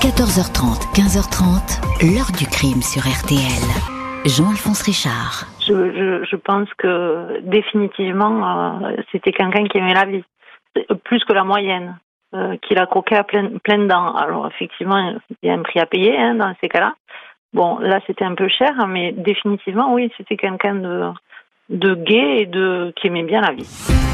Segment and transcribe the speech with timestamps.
[0.00, 3.68] 14h30, 15h30, l'heure du crime sur RTL.
[4.24, 5.44] Jean-Alphonse Richard.
[5.60, 10.24] Je, pense que définitivement, euh, c'était quelqu'un qui aimait la vie,
[11.04, 11.98] plus que la moyenne,
[12.34, 14.14] euh, qu'il a croqué à plein, plein dents.
[14.14, 16.94] Alors effectivement, il y a un prix à payer hein, dans ces cas-là.
[17.52, 21.10] Bon, là c'était un peu cher, mais définitivement, oui, c'était quelqu'un de,
[21.68, 24.09] de gai et de qui aimait bien la vie.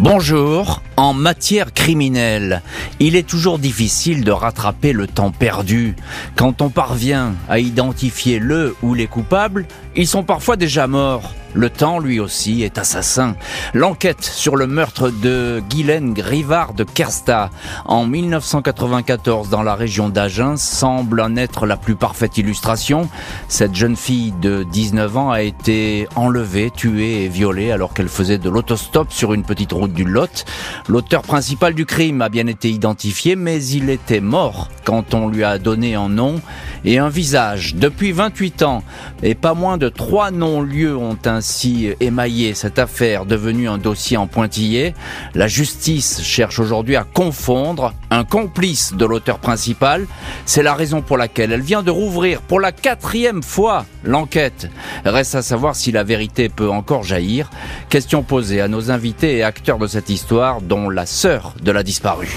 [0.00, 0.82] Bonjour.
[0.96, 2.62] En matière criminelle,
[2.98, 5.94] il est toujours difficile de rattraper le temps perdu.
[6.34, 11.32] Quand on parvient à identifier le ou les coupables, ils sont parfois déjà morts.
[11.56, 13.36] Le temps, lui aussi, est assassin.
[13.74, 17.50] L'enquête sur le meurtre de Guylaine Grivard de Kersta
[17.84, 23.08] en 1994 dans la région d'Agen semble en être la plus parfaite illustration.
[23.46, 28.38] Cette jeune fille de 19 ans a été enlevée, tuée et violée alors qu'elle faisait
[28.38, 30.44] de l'autostop sur une petite route du Lot.
[30.88, 35.44] L'auteur principal du crime a bien été identifié, mais il était mort quand on lui
[35.44, 36.40] a donné un nom
[36.84, 37.76] et un visage.
[37.76, 38.82] Depuis 28 ans,
[39.22, 44.26] et pas moins de trois non-lieux ont ainsi émaillé cette affaire devenue un dossier en
[44.26, 44.94] pointillé.
[45.34, 50.06] La justice cherche aujourd'hui à confondre un complice de l'auteur principal.
[50.46, 54.70] C'est la raison pour laquelle elle vient de rouvrir pour la quatrième fois l'enquête.
[55.04, 57.50] Reste à savoir si la vérité peut encore jaillir.
[57.88, 61.82] Question posée à nos invités et acteurs de cette histoire, dont la sœur de la
[61.82, 62.36] disparue.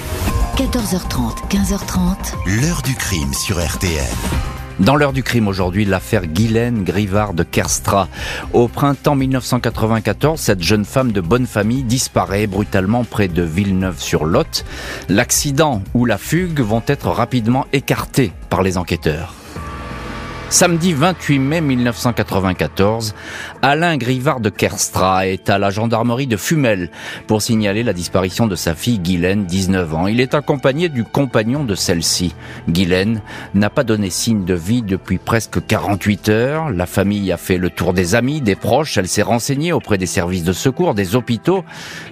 [0.56, 2.62] 14h30, 15h30.
[2.62, 4.57] L'heure du crime sur RTL.
[4.80, 8.08] Dans l'heure du crime aujourd'hui, l'affaire Guylaine Grivard de Kerstra.
[8.54, 14.66] Au printemps 1994, cette jeune femme de bonne famille disparaît brutalement près de Villeneuve-sur-Lot.
[15.10, 19.37] L'accident ou la fugue vont être rapidement écartés par les enquêteurs.
[20.50, 23.14] Samedi 28 mai 1994,
[23.62, 26.90] Alain Grivard de Kerstra est à la gendarmerie de Fumel
[27.28, 30.08] pour signaler la disparition de sa fille Guylaine, 19 ans.
[30.08, 32.34] Il est accompagné du compagnon de celle-ci.
[32.70, 33.22] Guylaine
[33.56, 36.70] n'a pas donné signe de vie depuis presque 48 heures.
[36.70, 38.98] La famille a fait le tour des amis, des proches.
[38.98, 41.66] Elle s'est renseignée auprès des services de secours, des hôpitaux.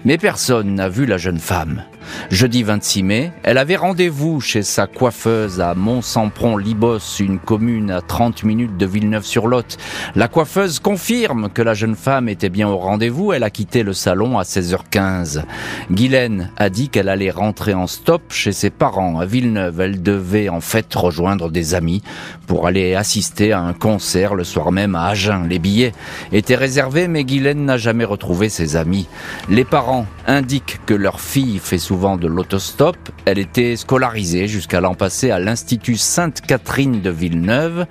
[0.04, 1.84] Mais personne n'a vu la jeune femme.
[2.30, 8.44] Jeudi 26 mai, elle avait rendez-vous chez sa coiffeuse à Mont-Sampron-Libos, une commune à 30
[8.44, 9.78] minutes de Villeneuve-sur-Lot.
[10.16, 13.34] La coiffeuse confirme que la jeune femme était bien au rendez-vous.
[13.34, 15.44] Elle a quitté le salon à 16h15.
[15.92, 19.80] Guylaine a dit qu'elle allait rentrer en stop chez ses parents à Villeneuve.
[19.80, 22.02] Elle devait en fait rejoindre des amis
[22.48, 25.48] pour aller assister à un concert le soir même à Agen.
[25.48, 25.94] Les billets
[26.32, 29.08] étaient réservés, mais Guylaine n'a jamais retrouvé ses amis.
[29.50, 32.98] Les parents indiquent que leur fille fait souvent de l'autostop.
[33.24, 37.86] Elle était scolarisée jusqu'à l'an passé à l'Institut Sainte-Catherine de Villeneuve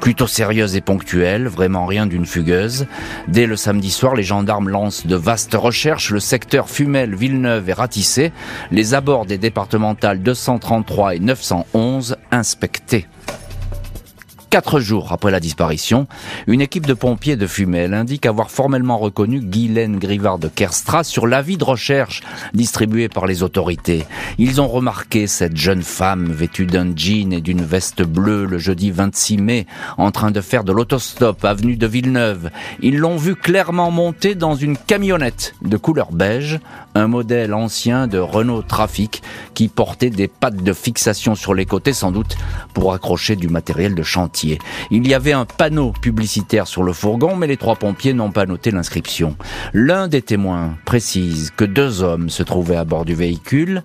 [0.00, 2.86] plutôt sérieuse et ponctuelle, vraiment rien d'une fugueuse.
[3.28, 6.10] Dès le samedi soir, les gendarmes lancent de vastes recherches.
[6.10, 8.32] Le secteur Fumel, Villeneuve est ratissé.
[8.70, 13.08] Les abords des départementales 233 et 911 inspectés.
[14.50, 16.08] Quatre jours après la disparition,
[16.48, 21.28] une équipe de pompiers de Fumel indique avoir formellement reconnu Guylaine Grivard de Kerstra sur
[21.28, 22.22] l'avis de recherche
[22.52, 24.04] distribué par les autorités.
[24.38, 28.90] Ils ont remarqué cette jeune femme vêtue d'un jean et d'une veste bleue le jeudi
[28.90, 29.66] 26 mai
[29.98, 32.50] en train de faire de l'autostop avenue de Villeneuve.
[32.82, 36.58] Ils l'ont vue clairement monter dans une camionnette de couleur beige,
[36.94, 39.22] un modèle ancien de Renault Trafic
[39.54, 42.36] qui portait des pattes de fixation sur les côtés sans doute
[42.74, 44.58] pour accrocher du matériel de chantier.
[44.90, 48.46] Il y avait un panneau publicitaire sur le fourgon, mais les trois pompiers n'ont pas
[48.46, 49.36] noté l'inscription.
[49.72, 53.82] L'un des témoins précise que deux hommes se trouvaient à bord du véhicule.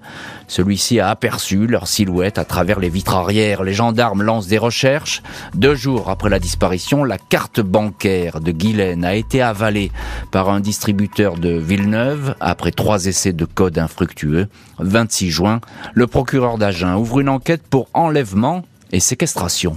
[0.47, 3.63] Celui-ci a aperçu leur silhouette à travers les vitres arrière.
[3.63, 5.21] Les gendarmes lancent des recherches.
[5.53, 9.91] Deux jours après la disparition, la carte bancaire de Guylaine a été avalée
[10.31, 14.47] par un distributeur de Villeneuve après trois essais de code infructueux.
[14.79, 15.61] 26 juin,
[15.93, 19.75] le procureur d'Agen ouvre une enquête pour enlèvement et séquestration.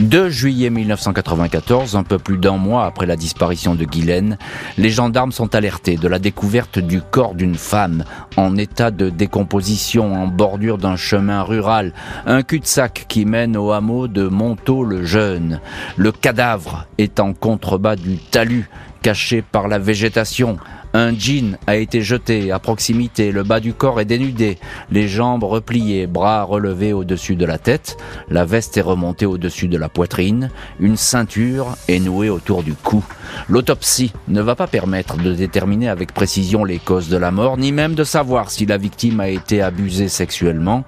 [0.00, 4.36] 2 juillet 1994, un peu plus d'un mois après la disparition de Guylaine,
[4.76, 8.04] les gendarmes sont alertés de la découverte du corps d'une femme
[8.36, 11.94] en état de décomposition en bordure d'un chemin rural,
[12.26, 15.60] un cul-de-sac qui mène au hameau de Montaut-le-Jeune.
[15.96, 18.68] Le cadavre est en contrebas du talus,
[19.00, 20.58] caché par la végétation.
[20.98, 24.56] Un jean a été jeté à proximité, le bas du corps est dénudé,
[24.90, 27.98] les jambes repliées, bras relevés au-dessus de la tête,
[28.30, 30.48] la veste est remontée au-dessus de la poitrine,
[30.80, 33.04] une ceinture est nouée autour du cou.
[33.48, 37.72] L'autopsie ne va pas permettre de déterminer avec précision les causes de la mort, ni
[37.72, 40.84] même de savoir si la victime a été abusée sexuellement.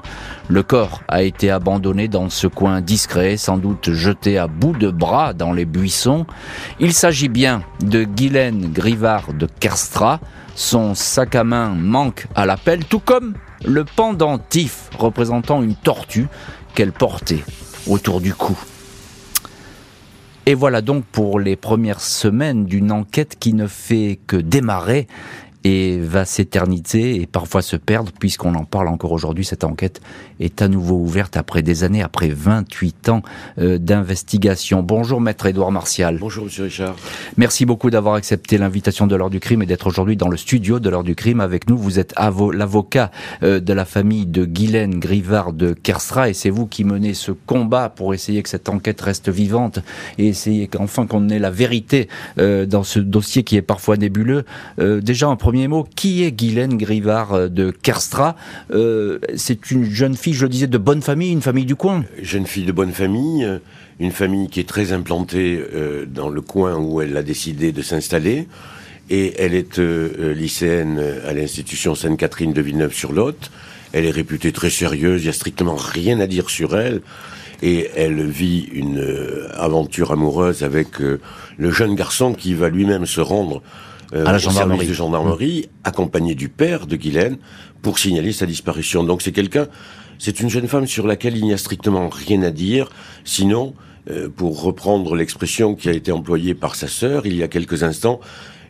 [0.48, 4.90] Le corps a été abandonné dans ce coin discret, sans doute jeté à bout de
[4.90, 6.26] bras dans les buissons.
[6.80, 10.20] Il s'agit bien de Guylaine Grivard de Kerstra.
[10.54, 13.34] Son sac à main manque à l'appel, tout comme
[13.64, 16.26] le pendentif représentant une tortue
[16.74, 17.44] qu'elle portait
[17.86, 18.58] autour du cou.
[20.48, 25.06] Et voilà donc pour les premières semaines d'une enquête qui ne fait que démarrer
[25.68, 29.44] et va s'éterniser et parfois se perdre puisqu'on en parle encore aujourd'hui.
[29.44, 30.00] Cette enquête
[30.40, 33.22] est à nouveau ouverte après des années, après 28 ans
[33.58, 34.82] euh, d'investigation.
[34.82, 36.16] Bonjour maître Édouard Martial.
[36.18, 36.96] Bonjour monsieur Richard.
[37.36, 40.80] Merci beaucoup d'avoir accepté l'invitation de l'heure du crime et d'être aujourd'hui dans le studio
[40.80, 41.76] de l'heure du crime avec nous.
[41.76, 42.14] Vous êtes
[42.54, 43.10] l'avocat
[43.42, 47.32] euh, de la famille de Guylaine Grivard de Kerstra et c'est vous qui menez ce
[47.32, 49.80] combat pour essayer que cette enquête reste vivante
[50.16, 54.46] et essayer qu'enfin qu'on ait la vérité euh, dans ce dossier qui est parfois nébuleux.
[54.78, 55.57] déjà un premier
[55.94, 58.36] qui est Guylaine Grivard euh, de Kerstra
[58.70, 62.04] euh, C'est une jeune fille, je le disais, de bonne famille, une famille du coin?
[62.22, 63.58] Jeune fille de bonne famille, euh,
[63.98, 65.60] une famille qui est très implantée
[66.06, 68.46] dans le coin où elle a décidé de s'installer.
[69.10, 73.50] Et elle est lycéenne à l'institution Sainte-Catherine de Villeneuve-sur-Lot.
[73.92, 77.00] Elle est réputée très sérieuse, il n'y a strictement rien à dire sur elle.
[77.60, 79.04] Et elle vit une
[79.54, 83.62] aventure amoureuse avec le jeune garçon qui va lui-même se rendre
[84.14, 84.86] euh, à la gendarmerie.
[84.86, 87.38] de gendarmerie, accompagné du père de Guylaine,
[87.82, 89.04] pour signaler sa disparition.
[89.04, 89.68] Donc c'est quelqu'un,
[90.18, 92.88] c'est une jeune femme sur laquelle il n'y a strictement rien à dire,
[93.24, 93.74] sinon,
[94.10, 97.82] euh, pour reprendre l'expression qui a été employée par sa sœur il y a quelques
[97.82, 98.20] instants,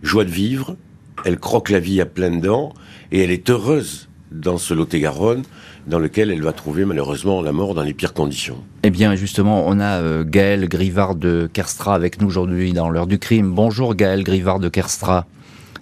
[0.02, 0.76] joie de vivre,
[1.24, 2.72] elle croque la vie à pleines dents,
[3.12, 5.42] et elle est heureuse dans ce Lot-et-Garonne,
[5.86, 8.58] dans lequel elle va trouver malheureusement la mort dans les pires conditions.
[8.82, 13.06] Eh bien, justement, on a euh, Gaël Grivard de Kerstra avec nous aujourd'hui dans l'heure
[13.06, 13.52] du crime.
[13.52, 15.26] Bonjour Gaël Grivard de Kerstra.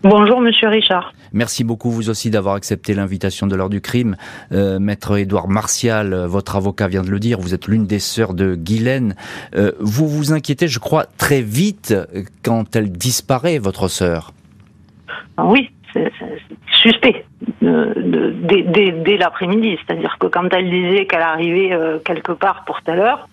[0.03, 1.13] Bonjour Monsieur Richard.
[1.33, 4.17] Merci beaucoup vous aussi d'avoir accepté l'invitation de l'heure du crime.
[4.53, 7.99] Euh, Maître Édouard Martial, euh, votre avocat vient de le dire, vous êtes l'une des
[7.99, 9.17] sœurs de Guylaine.
[9.81, 11.95] vous vous inquiétez, je crois, très vite
[12.43, 14.33] quand elle disparaît, votre sœur?
[15.39, 15.71] Oui,
[16.87, 17.25] suspect
[17.61, 19.79] dès, l'après-midi.
[19.87, 23.29] C'est-à-dire que quand elle disait qu'elle arrivait euh, quelque part pour telle heure,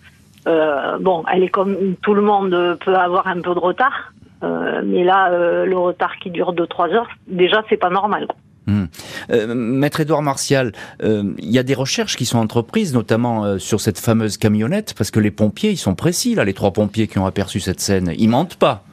[0.47, 4.13] euh, bon, elle est comme tout le monde peut avoir un peu de retard,
[4.43, 5.29] euh, mais là,
[5.65, 8.27] le retard qui dure 2-3 heures, déjà, c'est pas normal.
[8.65, 8.85] Hmm.
[9.29, 10.71] Maître Édouard Martial,
[11.01, 15.19] il y a des recherches qui sont entreprises, notamment sur cette fameuse camionnette, parce que
[15.19, 18.13] les pompiers, ils sont précis, là, les trois pompiers qui ont aperçu cette scène.
[18.17, 18.83] Ils mentent pas.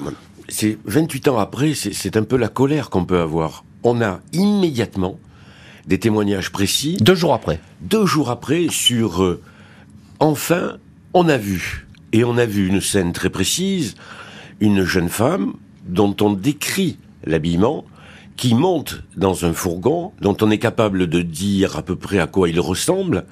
[0.49, 3.63] C'est 28 ans après, c'est un peu la colère qu'on peut avoir.
[3.83, 5.19] On a immédiatement
[5.87, 6.97] des témoignages précis.
[7.01, 7.61] Deux jours après.
[7.81, 9.41] Deux jours après sur euh,
[10.19, 10.77] enfin
[11.15, 13.95] on a vu et on a vu une scène très précise,
[14.61, 15.55] une jeune femme
[15.87, 17.85] dont on décrit l'habillement
[18.37, 22.27] qui monte dans un fourgon dont on est capable de dire à peu près à
[22.27, 23.27] quoi il ressemble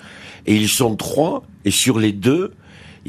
[0.46, 2.52] et ils sont trois et sur les deux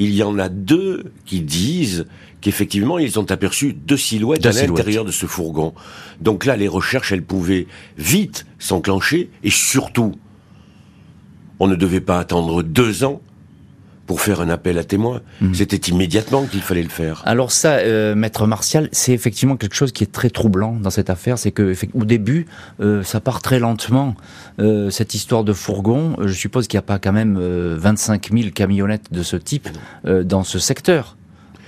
[0.00, 2.06] il y en a deux qui disent
[2.40, 5.74] qu'effectivement, ils ont aperçu deux silhouettes à l'intérieur de ce fourgon.
[6.22, 7.66] Donc là, les recherches, elles pouvaient
[7.98, 10.14] vite s'enclencher, et surtout,
[11.60, 13.20] on ne devait pas attendre deux ans
[14.10, 15.20] pour faire un appel à témoins.
[15.40, 15.54] Mhm.
[15.54, 17.22] C'était immédiatement qu'il fallait le faire.
[17.26, 21.10] Alors ça, euh, maître Martial, c'est effectivement quelque chose qui est très troublant dans cette
[21.10, 22.46] affaire, c'est que au début,
[22.80, 24.16] euh, ça part très lentement.
[24.58, 28.50] Euh, cette histoire de fourgon, je suppose qu'il n'y a pas quand même 25 000
[28.50, 29.68] camionnettes de ce type
[30.04, 31.16] dans ce secteur.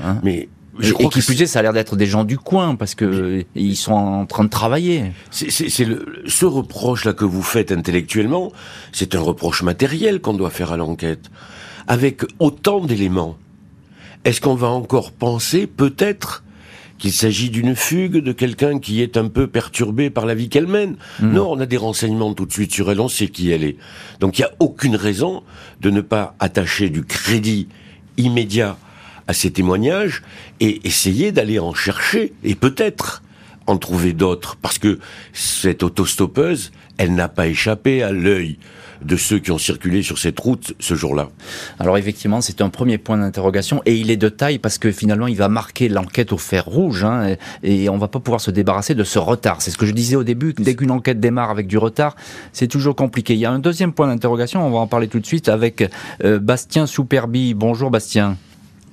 [0.03, 0.19] Hein.
[0.25, 0.49] Mais
[0.79, 3.45] je et, qui plus est, ça a l'air d'être des gens du coin parce que
[3.55, 5.13] ils sont en train de travailler.
[5.31, 8.53] C'est ce reproche là que vous faites intellectuellement,
[8.93, 11.31] c'est un reproche matériel qu'on doit faire à l'enquête,
[11.87, 13.37] avec autant d'éléments.
[14.25, 16.45] Est-ce qu'on va encore penser peut-être
[16.99, 20.69] qu'il s'agit d'une fugue de quelqu'un qui est un peu perturbé par la vie qu'elle
[20.69, 20.97] mène?
[21.21, 21.33] Hmm.
[21.33, 23.77] Non, on a des renseignements tout de suite sur elle, on sait qui elle est.
[24.21, 25.43] Donc il n'y a aucune raison
[25.81, 27.67] de ne pas attacher du crédit
[28.17, 28.77] immédiat
[29.27, 30.23] à ces témoignages
[30.61, 33.23] et essayer d'aller en chercher et peut-être
[33.67, 34.99] en trouver d'autres parce que
[35.33, 38.59] cette autostoppeuse, elle n'a pas échappé à l'œil
[39.05, 41.29] de ceux qui ont circulé sur cette route ce jour-là.
[41.79, 45.27] Alors effectivement, c'est un premier point d'interrogation et il est de taille parce que finalement,
[45.27, 48.95] il va marquer l'enquête au fer rouge hein, et, on va pas pouvoir se débarrasser
[48.95, 49.61] de ce retard.
[49.61, 50.55] C'est ce que je disais au début.
[50.59, 52.17] Dès qu'une enquête démarre avec du retard,
[52.53, 53.35] c'est toujours compliqué.
[53.35, 54.67] Il y a un deuxième point d'interrogation.
[54.67, 55.89] On va en parler tout de suite avec
[56.25, 57.55] euh, Bastien Souperbi.
[57.55, 58.37] Bonjour Bastien.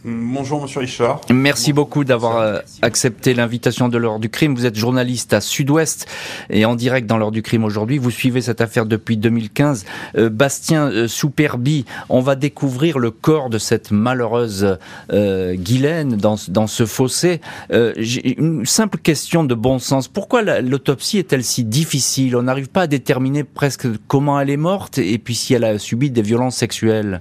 [0.06, 1.20] Bonjour Monsieur Richard.
[1.30, 4.56] Merci beaucoup d'avoir euh, accepté l'invitation de l'heure du crime.
[4.56, 6.08] Vous êtes journaliste à Sud-Ouest
[6.50, 7.98] et en direct dans l'heure du crime aujourd'hui.
[7.98, 9.86] Vous suivez cette affaire depuis 2015.
[10.18, 14.78] Euh, Bastien euh, Souperbi, on va découvrir le corps de cette malheureuse
[15.12, 17.42] euh, Guylaine dans, dans ce fossé.
[17.70, 20.08] J'ai une simple question de bon sens.
[20.08, 22.38] Pourquoi l'autopsie est-elle si difficile?
[22.38, 25.78] On n'arrive pas à déterminer presque comment elle est morte et puis si elle a
[25.78, 27.20] subi des violences sexuelles?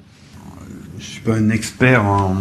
[0.99, 2.35] Je suis pas un expert en,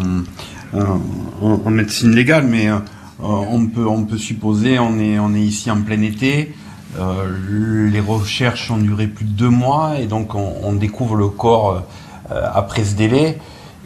[1.69, 2.79] médecine légale, mais euh,
[3.19, 6.53] on peut supposer, on est ici en plein été.
[6.97, 11.83] les recherches ont duré plus de deux mois et donc on, découvre le corps
[12.29, 13.37] après ce délai.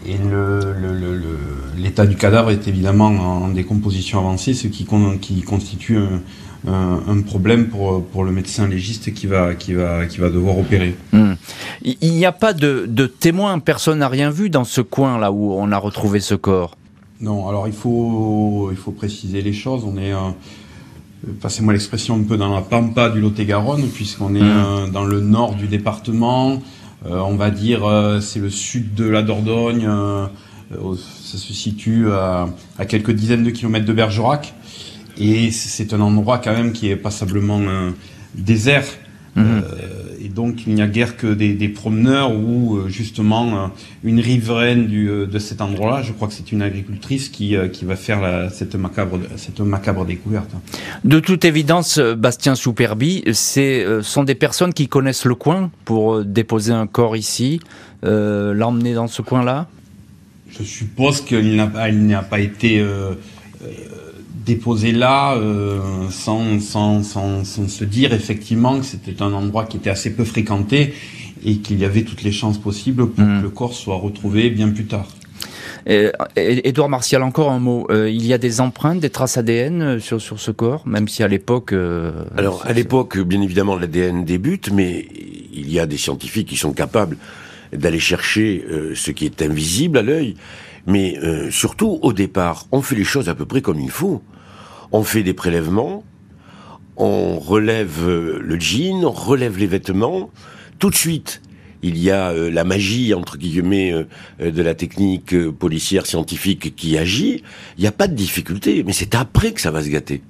[0.06, 0.18] Et
[1.78, 4.88] l'état du cadavre est évidemment en décomposition avancée, ce qui,
[5.22, 6.22] qui constitue un,
[7.26, 10.96] problème pour, pour le médecin légiste qui va, qui va, qui va devoir opérer.
[11.12, 11.34] Hmm.
[11.84, 15.32] Il n'y a pas de, de témoins, personne n'a rien vu dans ce coin là
[15.32, 16.78] où on a retrouvé ce corps?
[17.20, 19.84] Non, alors il faut, il faut préciser les choses.
[19.86, 20.32] On est, euh,
[21.40, 24.66] passez-moi l'expression, un peu dans la pampa du Lot-et-Garonne, puisqu'on est hmm.
[24.66, 26.62] euh, dans le nord du département.
[27.06, 27.82] Euh, on va dire,
[28.22, 29.88] c'est le sud de la Dordogne.
[30.72, 34.54] ça se situe à, à, quelques dizaines de kilomètres de Bergerac.
[35.18, 37.92] Et c'est un endroit quand même qui est passablement euh,
[38.36, 38.86] désert.
[39.36, 39.46] Mhm.
[39.46, 39.62] Euh,
[40.24, 43.72] et donc il n'y a guère que des, promeneurs ou euh, justement
[44.04, 46.04] une riveraine du, de cet endroit-là.
[46.04, 50.06] Je crois que c'est une agricultrice qui, qui va faire la, cette, macabre, cette macabre
[50.06, 50.52] découverte.
[51.06, 56.74] De toute évidence, Bastien Souperbi, ce sont des personnes qui connaissent le coin pour déposer
[56.74, 57.62] un corps ici,
[58.04, 59.68] l'emmener dans ce coin-là?
[60.50, 61.88] Je suppose qu'il n'a pas,
[62.30, 62.86] pas été
[64.46, 65.80] déposé là euh,
[66.10, 70.24] sans, sans, sans, sans, se dire effectivement que c'était un endroit qui était assez peu
[70.24, 70.94] fréquenté
[71.44, 73.40] et qu'il y avait toutes les chances possibles pour hmm.
[73.40, 75.08] que le corps soit retrouvé bien plus tard.
[76.36, 77.88] Édouard Martial, encore un mot.
[77.90, 81.08] Euh, il y a des empreintes, des traces ADN euh, sur, sur ce corps, même
[81.08, 81.74] si à l'époque...
[82.38, 85.08] Alors, à l'époque, bien évidemment, l'ADN débute, mais
[85.54, 87.18] il y a des scientifiques qui sont capables
[87.74, 88.64] d'aller chercher
[88.96, 90.36] ce qui est invisible à l'œil.
[90.88, 91.16] Mais
[91.52, 94.24] surtout, au départ, on fait les choses à peu près comme il faut
[94.92, 96.04] on fait des prélèvements,
[96.98, 100.30] on relève euh, le jean, on relève les vêtements,
[100.80, 101.42] tout de suite.
[101.84, 106.98] Il y a euh, la magie, entre guillemets, euh, de la technique policière scientifique qui
[106.98, 107.44] agit.
[107.78, 110.22] Il n'y a pas de difficulté, mais c'est après que ça va se gâter.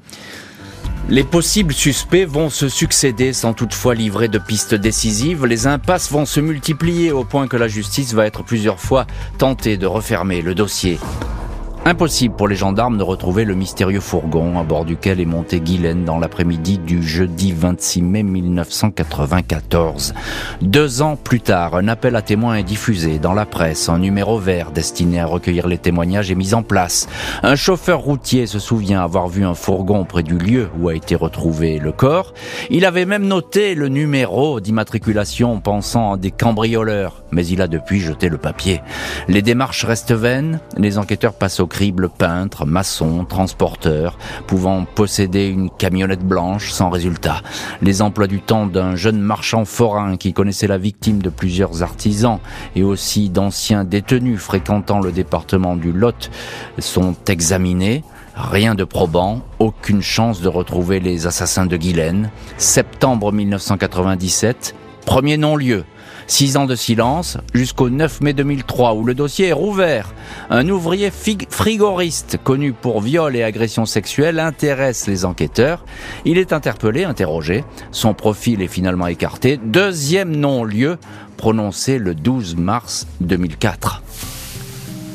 [1.10, 5.46] Les possibles suspects vont se succéder sans toutefois livrer de pistes décisives.
[5.46, 9.05] Les impasses vont se multiplier au point que la justice va être plusieurs fois
[9.38, 11.00] tentée de refermer le dossier.
[11.83, 16.05] Impossible pour les gendarmes de retrouver le mystérieux fourgon à bord duquel est monté Guylaine
[16.05, 20.13] dans l'après-midi du jeudi 26 mai 1994.
[20.61, 23.89] Deux ans plus tard, un appel à témoins est diffusé dans la presse.
[23.89, 27.07] Un numéro vert destiné à recueillir les témoignages est mis en place.
[27.41, 31.15] Un chauffeur routier se souvient avoir vu un fourgon près du lieu où a été
[31.15, 32.35] retrouvé le corps.
[32.69, 38.01] Il avait même noté le numéro d'immatriculation pensant à des cambrioleurs, mais il a depuis
[38.01, 38.81] jeté le papier.
[39.27, 45.69] Les démarches restent vaines, les enquêteurs passent au crible peintre, maçon, transporteur, pouvant posséder une
[45.69, 47.41] camionnette blanche sans résultat.
[47.81, 52.39] Les emplois du temps d'un jeune marchand forain qui connaissait la victime de plusieurs artisans
[52.75, 56.29] et aussi d'anciens détenus fréquentant le département du Lot
[56.77, 58.03] sont examinés.
[58.35, 62.31] Rien de probant, aucune chance de retrouver les assassins de Guylaine.
[62.57, 64.75] Septembre 1997,
[65.05, 65.85] premier non-lieu.
[66.31, 70.13] Six ans de silence jusqu'au 9 mai 2003 où le dossier est rouvert.
[70.50, 75.83] Un ouvrier frigoriste connu pour viol et agression sexuelle intéresse les enquêteurs.
[76.23, 77.65] Il est interpellé, interrogé.
[77.91, 79.59] Son profil est finalement écarté.
[79.61, 80.97] Deuxième non-lieu
[81.35, 84.01] prononcé le 12 mars 2004.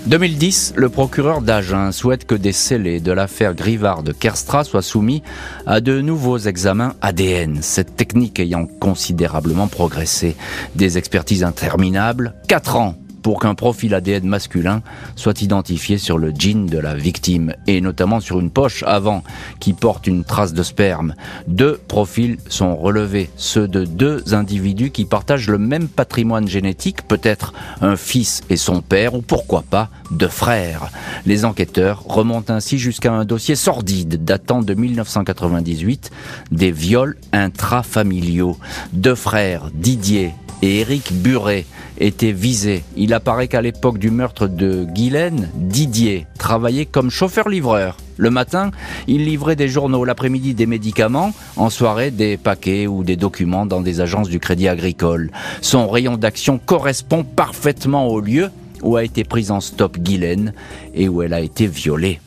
[0.06, 5.24] 2010, le procureur d'Agen souhaite que des scellés de l'affaire Grivard de Kerstra soient soumis
[5.66, 10.36] à de nouveaux examens ADN, cette technique ayant considérablement progressé.
[10.76, 12.94] Des expertises interminables, 4 ans
[13.26, 14.82] pour qu'un profil ADN masculin
[15.16, 19.24] soit identifié sur le jean de la victime et notamment sur une poche avant
[19.58, 21.12] qui porte une trace de sperme.
[21.48, 27.52] Deux profils sont relevés, ceux de deux individus qui partagent le même patrimoine génétique, peut-être
[27.80, 30.92] un fils et son père ou pourquoi pas deux frères.
[31.26, 36.12] Les enquêteurs remontent ainsi jusqu'à un dossier sordide datant de 1998
[36.52, 38.56] des viols intrafamiliaux.
[38.92, 41.66] Deux frères, Didier et Éric Buret
[41.98, 42.84] était visé.
[42.96, 47.96] Il apparaît qu'à l'époque du meurtre de Guylaine, Didier travaillait comme chauffeur-livreur.
[48.16, 48.70] Le matin,
[49.06, 53.80] il livrait des journaux, l'après-midi des médicaments, en soirée des paquets ou des documents dans
[53.80, 55.30] des agences du Crédit Agricole.
[55.60, 58.50] Son rayon d'action correspond parfaitement au lieu
[58.82, 60.52] où a été prise en stop Guylaine
[60.94, 62.20] et où elle a été violée.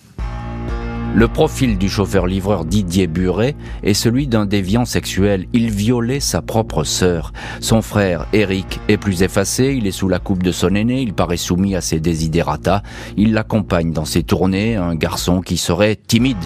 [1.16, 5.48] Le profil du chauffeur-livreur Didier Buret est celui d'un déviant sexuel.
[5.54, 7.34] Il violait sa propre sœur.
[7.62, 11.14] Son frère, Eric, est plus effacé, il est sous la coupe de son aîné, il
[11.14, 12.84] paraît soumis à ses désidérata.
[13.18, 16.38] Il l'accompagne dans ses tournées, un garçon qui serait timide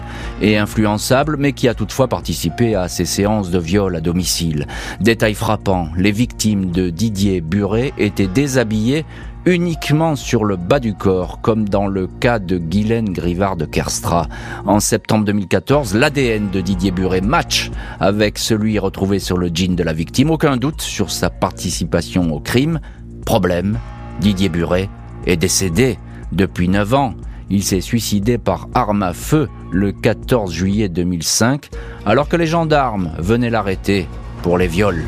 [0.42, 4.66] et influençable, mais qui a toutefois participé à ses séances de viol à domicile.
[5.02, 9.06] Détail frappant, les victimes de Didier Buret étaient déshabillées
[9.46, 14.28] uniquement sur le bas du corps, comme dans le cas de Guylaine Grivard de Kerstra.
[14.66, 19.84] En septembre 2014, l'ADN de Didier Buret match avec celui retrouvé sur le jean de
[19.84, 20.32] la victime.
[20.32, 22.80] Aucun doute sur sa participation au crime.
[23.26, 23.80] Problème,
[24.22, 24.90] Didier Buret
[25.26, 25.98] est décédé
[26.32, 27.14] depuis 9 ans.
[27.50, 31.70] Il s'est suicidé par arme à feu le 14 juillet 2005,
[32.06, 34.08] alors que les gendarmes venaient l'arrêter
[34.42, 35.04] pour les viols.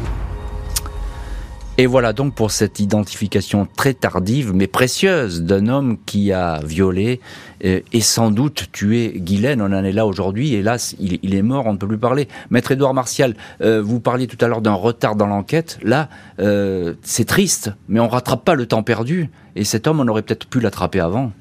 [1.77, 7.19] Et voilà donc pour cette identification très tardive mais précieuse d'un homme qui a violé
[7.65, 9.61] euh, et sans doute tué Guylaine.
[9.61, 10.53] On en est là aujourd'hui.
[10.53, 12.29] Hélas, il, est mort, on ne peut plus parler.
[12.49, 15.77] Maître Édouard Martial, euh, vous parliez tout à l'heure d'un retard dans l'enquête.
[15.83, 16.07] Là,
[16.39, 19.29] euh, c'est triste, mais on rattrape pas le temps perdu.
[19.57, 21.33] Et cet homme, on aurait peut-être pu l'attraper avant.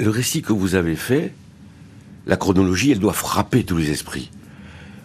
[0.00, 1.34] Le récit que vous avez fait,
[2.26, 4.30] la chronologie, elle doit frapper tous les esprits.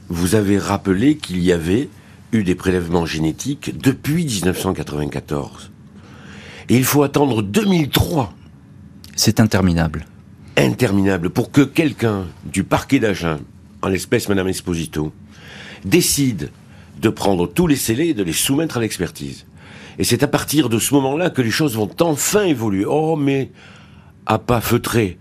[0.07, 1.89] Vous avez rappelé qu'il y avait
[2.31, 5.71] eu des prélèvements génétiques depuis 1994.
[6.69, 8.33] Et il faut attendre 2003.
[9.15, 10.05] C'est interminable.
[10.57, 13.39] Interminable pour que quelqu'un du parquet d'Agen,
[13.81, 15.11] en l'espèce Madame Esposito,
[15.85, 16.51] décide
[17.01, 19.45] de prendre tous les scellés et de les soumettre à l'expertise.
[19.97, 22.85] Et c'est à partir de ce moment-là que les choses vont enfin évoluer.
[22.85, 23.51] Oh, mais
[24.25, 25.17] à pas feutré,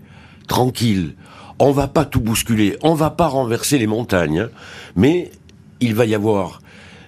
[0.47, 1.15] tranquille.
[1.59, 4.49] On va pas tout bousculer, on va pas renverser les montagnes, hein.
[4.95, 5.31] mais
[5.79, 6.60] il va y avoir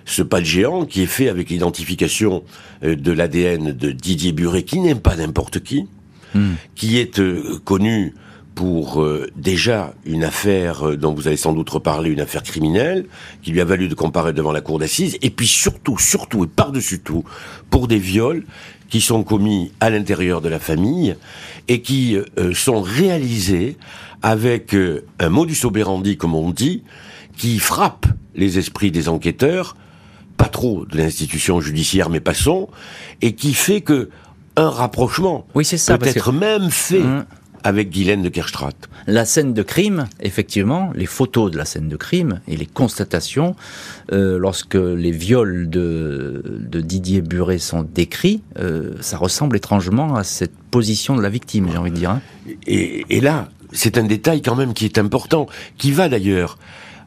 [0.05, 2.43] ce pas de géant qui est fait avec l'identification
[2.83, 5.87] euh, de l'ADN de Didier Buret, qui n'aime pas n'importe qui,
[6.35, 6.53] hmm.
[6.75, 8.13] qui est euh, connu
[8.55, 13.05] pour euh, déjà une affaire dont vous allez sans doute reparler, une affaire criminelle,
[13.41, 16.47] qui lui a valu de comparaître devant la cour d'assises, et puis surtout, surtout et
[16.47, 17.23] par-dessus tout,
[17.69, 18.43] pour des viols
[18.89, 21.15] qui sont commis à l'intérieur de la famille
[21.67, 22.15] et qui
[22.53, 23.75] sont réalisés
[24.21, 24.75] avec
[25.17, 26.83] un modus operandi, comme on dit,
[27.35, 28.05] qui frappe
[28.35, 29.75] les esprits des enquêteurs
[30.43, 32.67] pas trop de l'institution judiciaire, mais passons,
[33.21, 34.09] et qui fait que
[34.57, 37.23] un rapprochement oui, c'est ça, peut être même fait hum.
[37.63, 38.73] avec Guylaine de Kerstraat.
[39.07, 43.55] La scène de crime, effectivement, les photos de la scène de crime et les constatations,
[44.11, 50.25] euh, lorsque les viols de, de, Didier Buret sont décrits, euh, ça ressemble étrangement à
[50.25, 52.09] cette position de la victime, j'ai envie de dire.
[52.11, 52.21] Hein.
[52.67, 56.57] Et, et là, c'est un détail quand même qui est important, qui va d'ailleurs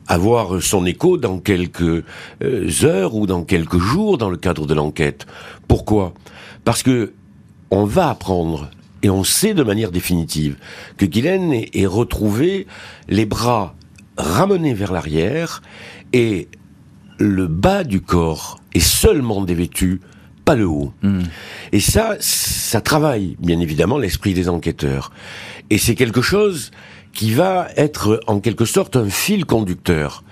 [0.06, 2.04] avoir son écho dans quelques
[2.42, 5.26] euh, heures ou dans quelques jours dans le cadre de l'enquête.
[5.68, 6.14] Pourquoi?
[6.64, 7.12] Parce que
[7.70, 8.70] on va apprendre
[9.02, 10.56] et on sait de manière définitive
[10.96, 12.66] que Guylaine est, retrouvé
[13.08, 13.74] les bras
[14.16, 15.62] ramenés vers l'arrière
[16.12, 16.48] et
[17.18, 20.00] le bas du corps est seulement dévêtu,
[20.44, 20.92] pas le haut.
[21.02, 21.22] Hmm.
[21.72, 25.12] Et ça, ça travaille bien évidemment l'esprit des enquêteurs.
[25.70, 26.70] Et c'est quelque chose
[27.16, 30.22] qui va être en quelque sorte un fil conducteur.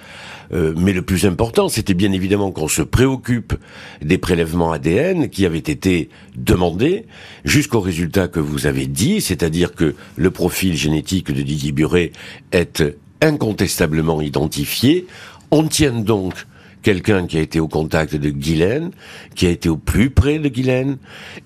[0.52, 3.54] Euh, mais le plus important, c'était bien évidemment qu'on se préoccupe
[4.02, 7.06] des prélèvements ADN qui avaient été demandés
[7.46, 12.12] jusqu'au résultat que vous avez dit, c'est-à-dire que le profil génétique de Didier Buret
[12.52, 12.84] est
[13.22, 15.06] incontestablement identifié.
[15.50, 16.34] On tient donc
[16.82, 18.90] quelqu'un qui a été au contact de Guylaine,
[19.34, 20.98] qui a été au plus près de Guylaine,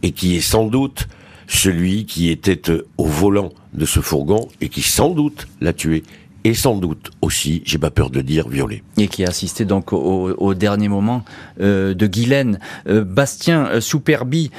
[0.02, 1.06] et qui est sans doute
[1.46, 6.02] celui qui était au volant de ce fourgon et qui sans doute l'a tué
[6.44, 8.82] et sans doute aussi, j'ai pas peur de dire, violé.
[8.96, 11.24] Et qui a assisté donc au, dernier moment
[11.60, 12.60] euh, de Guylaine.
[12.88, 14.50] Euh, Bastien Souperbi,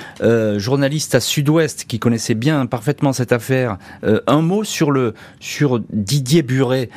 [0.58, 3.78] journaliste à Sud-Ouest, qui connaissait bien parfaitement cette affaire.
[4.04, 6.90] un mot sur le sur Didier Buret.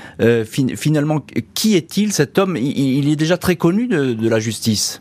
[0.46, 2.57] finalement, qui est-il cet homme?
[2.57, 5.01] Il, est déjà très connu de, la justice.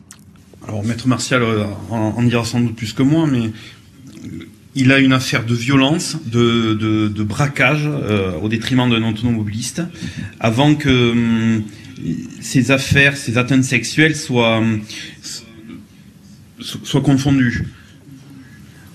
[0.67, 1.43] Alors, Maître Martial
[1.89, 3.52] en, en dira sans doute plus que moi, mais
[4.76, 9.82] il a une affaire de violence, de, braquage euh, au détriment d'un automobiliste,
[10.40, 11.64] avant que hum,
[12.40, 14.82] ces affaires, ces atteintes sexuelles soient, hum,
[17.04, 17.68] confondues.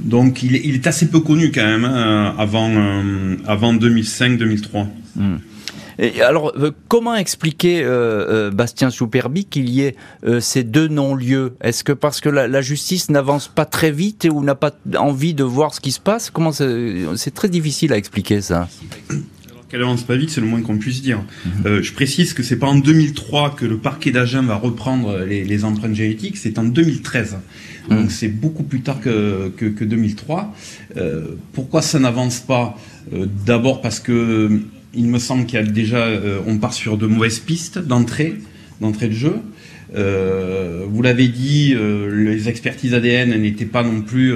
[0.01, 4.87] Donc il, est assez peu connu quand même hein, avant, hum, avant 2005-2003
[5.99, 9.97] alors, euh, comment expliquer, euh, euh, Bastien Souperbi, qu'il y ait
[10.41, 11.55] ces deux non-lieux?
[11.61, 15.45] Est-ce que parce que la, justice n'avance pas très vite ou n'a pas envie de
[15.45, 16.31] voir ce qui se passe?
[16.31, 18.69] Comment c'est très difficile à expliquer ça
[19.69, 21.25] qu'elle avance pas vite, c'est le moins qu'on puisse dire.
[21.65, 25.97] Je précise que c'est pas en 2003 que le parquet d'Agen va reprendre les, empreintes
[25.97, 27.39] génétiques, c'est en 2013.
[27.91, 28.09] Donc mhm.
[28.09, 30.55] c'est beaucoup plus tard que, que, 2003.
[31.53, 32.79] pourquoi ça n'avance pas?
[33.45, 34.63] D'abord parce que
[34.95, 38.35] il me semble qu'il y a déjà, euh, on part sur de mauvaises pistes d'entrée,
[38.81, 39.35] d'entrée de jeu.
[39.95, 44.35] Euh, vous l'avez dit, euh, les expertises ADN n'étaient pas non plus,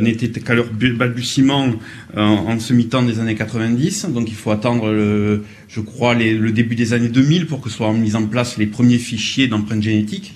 [0.00, 1.72] n'étaient qu'à leur balbutiement
[2.16, 4.06] en, ce mi-temps des années 90.
[4.06, 7.92] Donc il faut attendre, le, je crois, le début des années 2000 pour que soient
[7.92, 10.34] mis en place les premiers fichiers d'empreintes génétiques.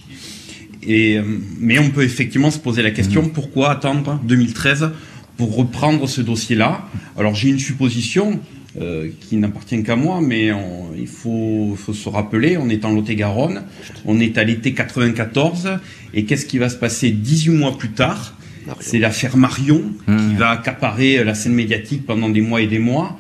[0.89, 1.19] Et,
[1.59, 3.31] mais on peut effectivement se poser la question mmh.
[3.31, 4.91] pourquoi attendre 2013
[5.37, 6.89] pour reprendre ce dossier-là?
[7.19, 8.41] Alors j'ai une supposition
[8.81, 10.51] euh, qui n'appartient qu'à moi, mais
[10.99, 13.63] il faut, faut, se rappeler, on est en Lot-et-Garonne,
[14.05, 15.79] on est à l'été 94,
[16.15, 18.35] et qu'est-ce qui va se passer 18 mois plus tard?
[18.81, 20.37] C'est l'affaire Marion qui mmh.
[20.39, 23.17] va accaparer la scène médiatique pendant des mois et des mois.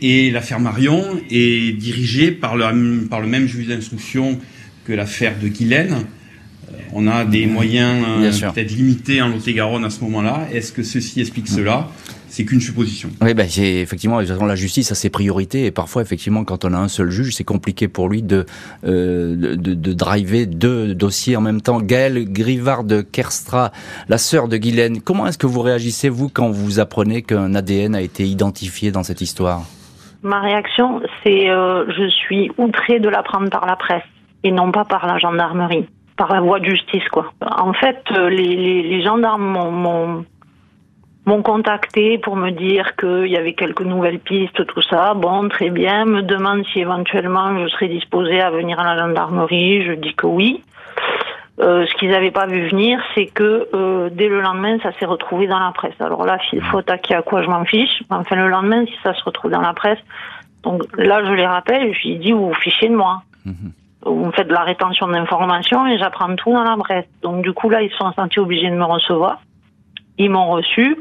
[0.00, 4.38] Et l'affaire Marion est dirigée par le, par le même juge d'instruction
[4.84, 5.94] que l'affaire de Guylaine.
[6.72, 10.48] Euh, on a des moyens euh, peut-être limités en Lot-et-Garonne à ce moment-là.
[10.52, 11.90] Est-ce que ceci explique cela?
[12.36, 13.08] C'est qu'une supposition.
[13.22, 16.76] Oui, ben, c'est effectivement, la justice a ses priorités et parfois, effectivement, quand on a
[16.76, 18.44] un seul juge, c'est compliqué pour lui de,
[18.84, 21.80] euh, de, de, driver deux dossiers en même temps.
[21.80, 23.72] Gaëlle Grivard de Kerstra,
[24.10, 27.94] la sœur de Guylaine, comment est-ce que vous réagissez, vous, quand vous apprenez qu'un ADN
[27.94, 29.62] a été identifié dans cette histoire?
[30.22, 34.04] Ma réaction, c'est euh, je suis outrée de l'apprendre par la presse
[34.44, 37.32] et non pas par la gendarmerie, par la voie de justice, quoi.
[37.40, 40.26] En fait, euh, les, les, les gendarmes m'ont
[41.26, 45.14] m'ont contacté pour me dire qu'il y avait quelques nouvelles pistes, tout ça.
[45.14, 46.04] Bon, très bien.
[46.04, 49.84] Me demande si éventuellement je serais disposée à venir à la gendarmerie.
[49.84, 50.62] Je dis que oui.
[51.58, 55.06] Euh, ce qu'ils n'avaient pas vu venir, c'est que euh, dès le lendemain, ça s'est
[55.06, 55.94] retrouvé dans la presse.
[56.00, 58.02] Alors là, s'il faut attaquer à quoi, je m'en fiche.
[58.10, 59.98] Enfin, le lendemain, si ça se retrouve dans la presse,
[60.62, 63.22] donc là, je les rappelle, je lui dis, vous vous fichez de moi.
[63.46, 63.72] Mhm.
[64.04, 67.06] Vous me faites de la rétention d'informations et j'apprends tout dans la presse.
[67.22, 69.40] Donc du coup, là, ils sont sentis obligés de me recevoir.
[70.18, 70.96] Ils m'ont reçu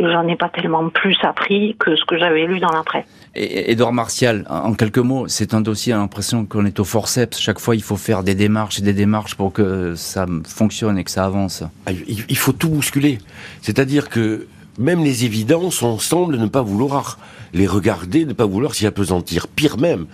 [0.00, 3.06] j'en ai pas tellement plus appris que ce que j'avais lu dans la presse.
[3.34, 7.38] Et Edouard Martial, en quelques mots, c'est un dossier à l'impression qu'on est au forceps.
[7.38, 11.04] Chaque fois, il faut faire des démarches et des démarches pour que ça fonctionne et
[11.04, 11.62] que ça avance.
[11.86, 13.18] Ah, il faut tout bousculer.
[13.62, 14.46] C'est-à-dire que
[14.78, 17.18] même les évidences, on semble ne pas vouloir
[17.52, 19.48] les regarder, ne pas vouloir s'y apesantir.
[19.48, 20.06] Pire même,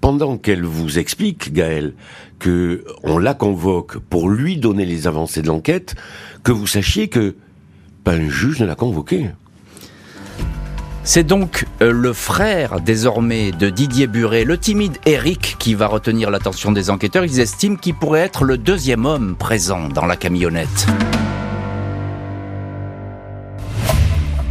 [0.00, 1.94] pendant qu'elle vous explique, Gaël,
[2.38, 5.94] que on la convoque pour lui donner les avancées de l'enquête,
[6.44, 7.34] que vous sachiez que
[8.06, 9.30] un juge ne l'a convoqué.
[11.04, 16.30] C'est donc euh, le frère désormais de Didier Buret, le timide Eric, qui va retenir
[16.30, 17.24] l'attention des enquêteurs.
[17.24, 20.86] Ils estiment qu'il pourrait être le deuxième homme présent dans la camionnette.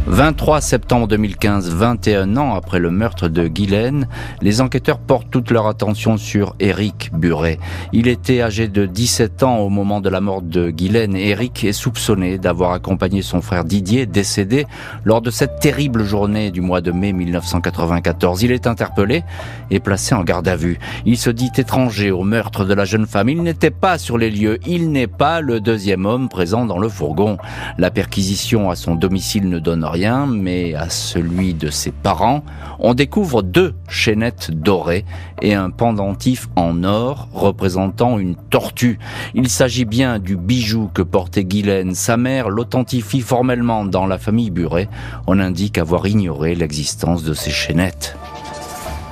[0.08, 4.06] 23 septembre 2015, 21 ans après le meurtre de Guylaine,
[4.40, 7.58] les enquêteurs portent toute leur attention sur Éric Buret.
[7.92, 11.72] Il était âgé de 17 ans au moment de la mort de Guylaine Éric est
[11.72, 14.66] soupçonné d'avoir accompagné son frère Didier, décédé,
[15.04, 18.44] lors de cette terrible journée du mois de mai 1994.
[18.44, 19.24] Il est interpellé
[19.72, 20.78] et placé en garde à vue.
[21.04, 23.28] Il se dit étranger au meurtre de la jeune femme.
[23.28, 24.60] Il n'était pas sur les lieux.
[24.68, 27.38] Il n'est pas le deuxième homme présent dans le fourgon.
[27.76, 32.44] La perquisition à son domicile ne donne rien mais à celui de ses parents,
[32.78, 35.04] on découvre deux chaînettes dorées
[35.40, 38.98] et un pendentif en or représentant une tortue.
[39.34, 41.94] Il s'agit bien du bijou que portait Guylaine.
[41.94, 44.88] Sa mère l'authentifie formellement dans la famille Buret.
[45.26, 48.16] On indique avoir ignoré l'existence de ces chaînettes.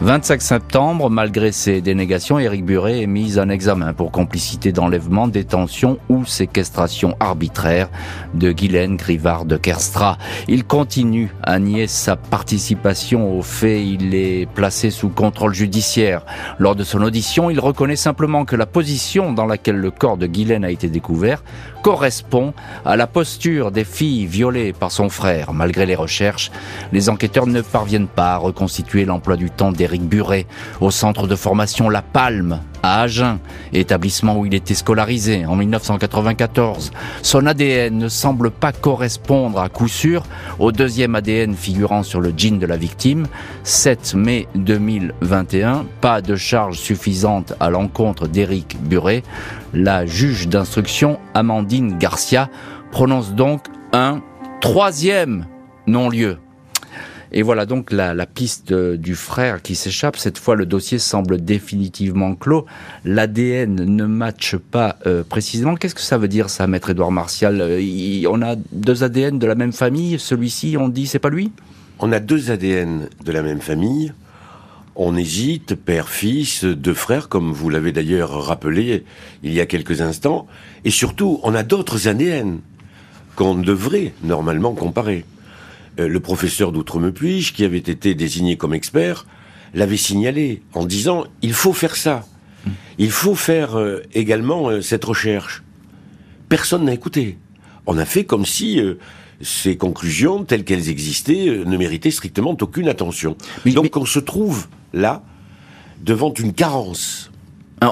[0.00, 5.98] 25 septembre, malgré ses dénégations, Éric Buret est mis en examen pour complicité d'enlèvement, détention
[6.08, 7.88] ou séquestration arbitraire
[8.34, 10.18] de Guylaine Grivard de Kerstra.
[10.48, 13.86] Il continue à nier sa participation au fait.
[13.86, 16.26] Il est placé sous contrôle judiciaire.
[16.58, 20.26] Lors de son audition, il reconnaît simplement que la position dans laquelle le corps de
[20.26, 21.44] Guylaine a été découvert
[21.84, 22.54] correspond
[22.86, 25.52] à la posture des filles violées par son frère.
[25.52, 26.50] Malgré les recherches,
[26.92, 30.46] les enquêteurs ne parviennent pas à reconstituer l'emploi du temps d'Éric Buret
[30.80, 33.38] au centre de formation La Palme à Agen,
[33.72, 36.90] établissement où il était scolarisé en 1994.
[37.22, 40.24] Son ADN ne semble pas correspondre à coup sûr
[40.58, 43.26] au deuxième ADN figurant sur le jean de la victime.
[43.62, 49.22] 7 mai 2021, pas de charge suffisante à l'encontre d'Éric Buret.
[49.72, 52.50] La juge d'instruction Amandine Garcia
[52.90, 54.20] prononce donc un
[54.60, 55.46] troisième
[55.86, 56.38] non-lieu.
[57.36, 60.16] Et voilà donc la, piste du frère qui s'échappe.
[60.16, 62.64] Cette fois, le dossier semble définitivement clos.
[63.04, 65.74] L'ADN ne matche pas euh, précisément.
[65.74, 67.60] Qu'est-ce que ça veut dire, ça, maître Édouard Martial?
[67.60, 70.20] Euh, On a deux ADN de la même famille.
[70.20, 71.50] Celui-ci, on dit, c'est pas lui?
[71.98, 74.12] On a deux ADN de la même famille.
[74.94, 79.02] On hésite, père, fils, deux frères, comme vous l'avez d'ailleurs rappelé
[79.42, 80.46] il y a quelques instants.
[80.84, 82.60] Et surtout, on a d'autres ADN
[83.34, 85.24] qu'on devrait normalement comparer.
[85.98, 89.26] Euh, le professeur d'Outremepuige, qui avait été désigné comme expert,
[89.74, 92.26] l'avait signalé en disant il faut faire ça.
[92.98, 95.62] Il faut faire euh, également euh, cette recherche.
[96.48, 97.38] Personne n'a écouté.
[97.86, 98.80] On a fait comme si
[99.42, 103.36] ces conclusions, telles qu'elles existaient, ne méritaient strictement aucune attention.
[103.66, 105.22] Donc on se trouve là
[106.02, 107.30] devant une carence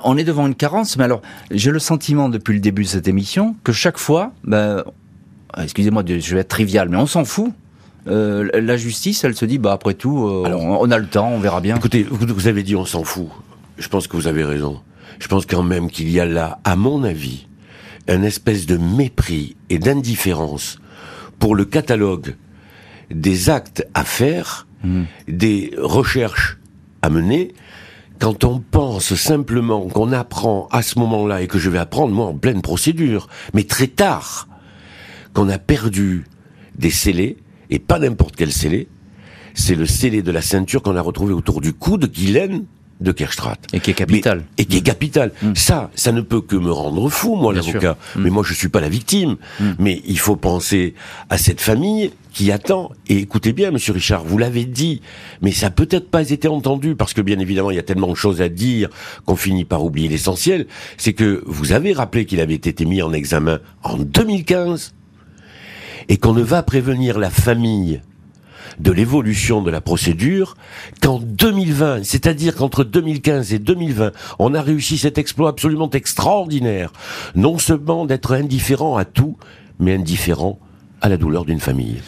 [0.04, 3.08] on est devant une carence, mais alors j'ai le sentiment depuis le début de cette
[3.08, 4.84] émission que chaque fois, ben,
[5.58, 7.52] excusez-moi, je vais être trivial, mais on s'en fout.
[8.08, 11.38] Euh, la justice, elle se dit, bah après tout, euh, on, a le temps, on
[11.38, 11.76] verra bien.
[11.76, 13.28] Écoutez, vous avez dit on s'en fout.
[13.78, 14.80] Je pense que vous avez raison.
[15.18, 17.46] Je pense quand même qu'il y a là, à mon avis,
[18.08, 20.78] un espèce de mépris et d'indifférence
[21.38, 22.34] pour le catalogue
[23.10, 25.02] des actes à faire, hmm.
[25.28, 26.58] des recherches
[27.02, 27.54] à mener,
[28.18, 32.26] quand on pense simplement qu'on apprend à ce moment-là, et que je vais apprendre moi
[32.26, 34.48] en pleine procédure, mais très tard,
[35.34, 36.24] qu'on a perdu
[36.76, 37.38] des scellés,
[37.72, 38.86] et pas n'importe quel scellé,
[39.54, 42.66] c'est le scellé de la ceinture qu'on a retrouvé autour du cou de Guylaine
[43.00, 43.56] de Kerstrat.
[43.72, 44.44] Et qui est capital.
[44.58, 45.32] et qui est capital.
[45.42, 45.54] Mm.
[45.56, 47.96] Ça, ça ne peut que me rendre fou, moi, l'avocat.
[48.14, 48.22] Mm.
[48.22, 49.36] Mais moi, je suis pas la victime.
[49.58, 49.70] Mm.
[49.78, 50.94] Mais il faut penser
[51.30, 52.92] à cette famille qui attend.
[53.08, 55.00] Et écoutez bien, monsieur Richard, vous l'avez dit,
[55.40, 58.14] mais ça peut-être pas été entendu parce que bien évidemment, il y a tellement de
[58.14, 58.90] choses à dire
[59.24, 60.66] qu'on finit par oublier l'essentiel.
[60.98, 64.94] C'est que vous avez rappelé qu'il avait été mis en examen en 2015
[66.08, 68.00] et qu'on ne va prévenir la famille
[68.78, 70.56] de l'évolution de la procédure
[71.00, 76.92] qu'en 2020, c'est-à-dire qu'entre 2015 et 2020, on a réussi cet exploit absolument extraordinaire,
[77.34, 79.36] non seulement d'être indifférent à tout,
[79.78, 80.58] mais indifférent
[81.00, 82.00] à la douleur d'une famille.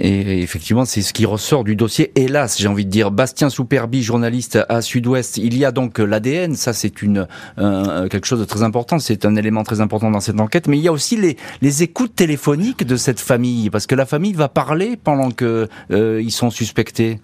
[0.00, 2.12] Et effectivement, c'est ce qui ressort du dossier.
[2.14, 5.38] Hélas, j'ai envie de dire, Bastien Souperbi, journaliste à Sud-Ouest.
[5.38, 6.54] Il y a donc l'ADN.
[6.56, 7.26] Ça, c'est une
[7.58, 8.98] euh, quelque chose de très important.
[8.98, 10.68] C'est un élément très important dans cette enquête.
[10.68, 11.16] Mais il y a aussi
[11.62, 16.20] les, écoutes téléphoniques de cette famille, parce que la famille va parler pendant que euh,
[16.22, 17.18] ils sont suspectés.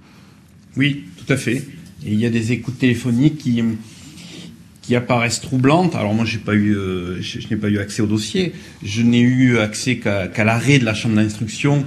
[0.76, 1.64] Oui, tout à fait.
[2.06, 3.62] Et il y a des écoutes téléphoniques qui
[4.82, 5.94] qui apparaissent troublantes.
[5.94, 8.52] Alors moi, pas eu, euh, je, n'ai pas eu accès au dossier.
[8.82, 11.84] Je n'ai eu accès qu'à l'arrêt de la chambre d'instruction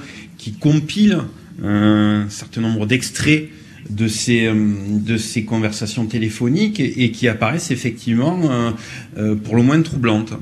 [0.47, 1.19] qui compile
[1.61, 3.49] un certain nombre d'extraits
[3.89, 4.53] de ces, euh,
[4.89, 8.71] de ces conversations téléphoniques et, qui apparaissent effectivement euh,
[9.17, 10.33] euh, pour le moins troublantes.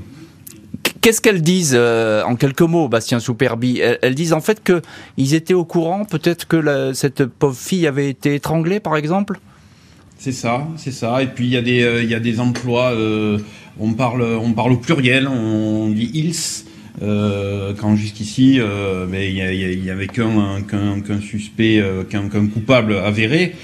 [1.00, 3.80] Qu'est-ce qu'elles disent en quelques mots, Bastien Souperbi?
[3.80, 8.34] Elles, disent en fait qu'ils étaient au courant, peut-être que cette pauvre fille avait été
[8.34, 9.38] étranglée, par exemple?
[10.18, 11.22] C'est ça, c'est ça.
[11.22, 12.92] Et puis il y a des, il y a des emplois.
[13.78, 15.28] on parle, on parle au pluriel.
[15.28, 16.34] On dit ils.
[17.02, 23.54] Euh, quand jusqu'ici, euh, il y, avait qu'un qu'un suspect, euh, qu'un coupable avéré.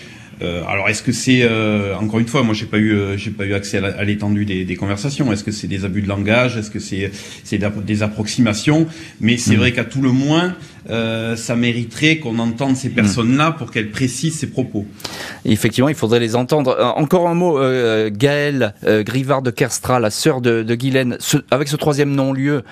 [0.43, 3.31] Euh, alors est-ce que c'est euh, encore une fois, moi j'ai pas eu euh, j'ai
[3.31, 5.33] pas eu accès à l'étendue des, des, conversations.
[5.33, 6.57] Est-ce que c'est des abus de langage?
[6.57, 7.11] Est-ce que c'est
[7.45, 8.87] c'est des approximations?
[9.21, 9.59] Mais c'est mm.
[9.59, 10.55] vrai qu'à tout le moins,
[10.89, 12.95] ça mériterait qu'on entende ces mm.
[12.95, 14.87] personnes-là pour qu'elles précisent ses propos.
[15.45, 16.77] Effectivement, il faudrait les entendre.
[16.97, 17.61] encore un mot,
[18.11, 21.19] Gaëlle Grivard de Kerstra, la sœur de, de Guylaine,
[21.51, 22.63] avec ce troisième non-lieu,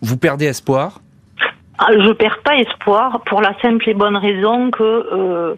[0.00, 1.00] vous perdez espoir?
[1.78, 5.56] Ah, Je perds pas espoir pour la simple et bonne raison que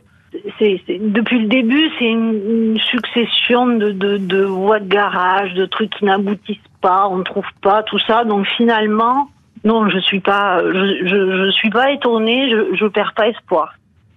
[0.59, 5.91] c'est, depuis le début, c'est une, succession de, de, de, voies de garage, de trucs
[5.91, 8.25] qui n'aboutissent pas, on ne trouve pas tout ça.
[8.25, 9.29] Donc finalement,
[9.65, 13.75] non, je suis pas, je, je, je suis pas étonnée, je, je perds pas espoir.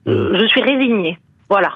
[0.07, 1.17] Euh, je suis résignée.
[1.49, 1.71] Voilà.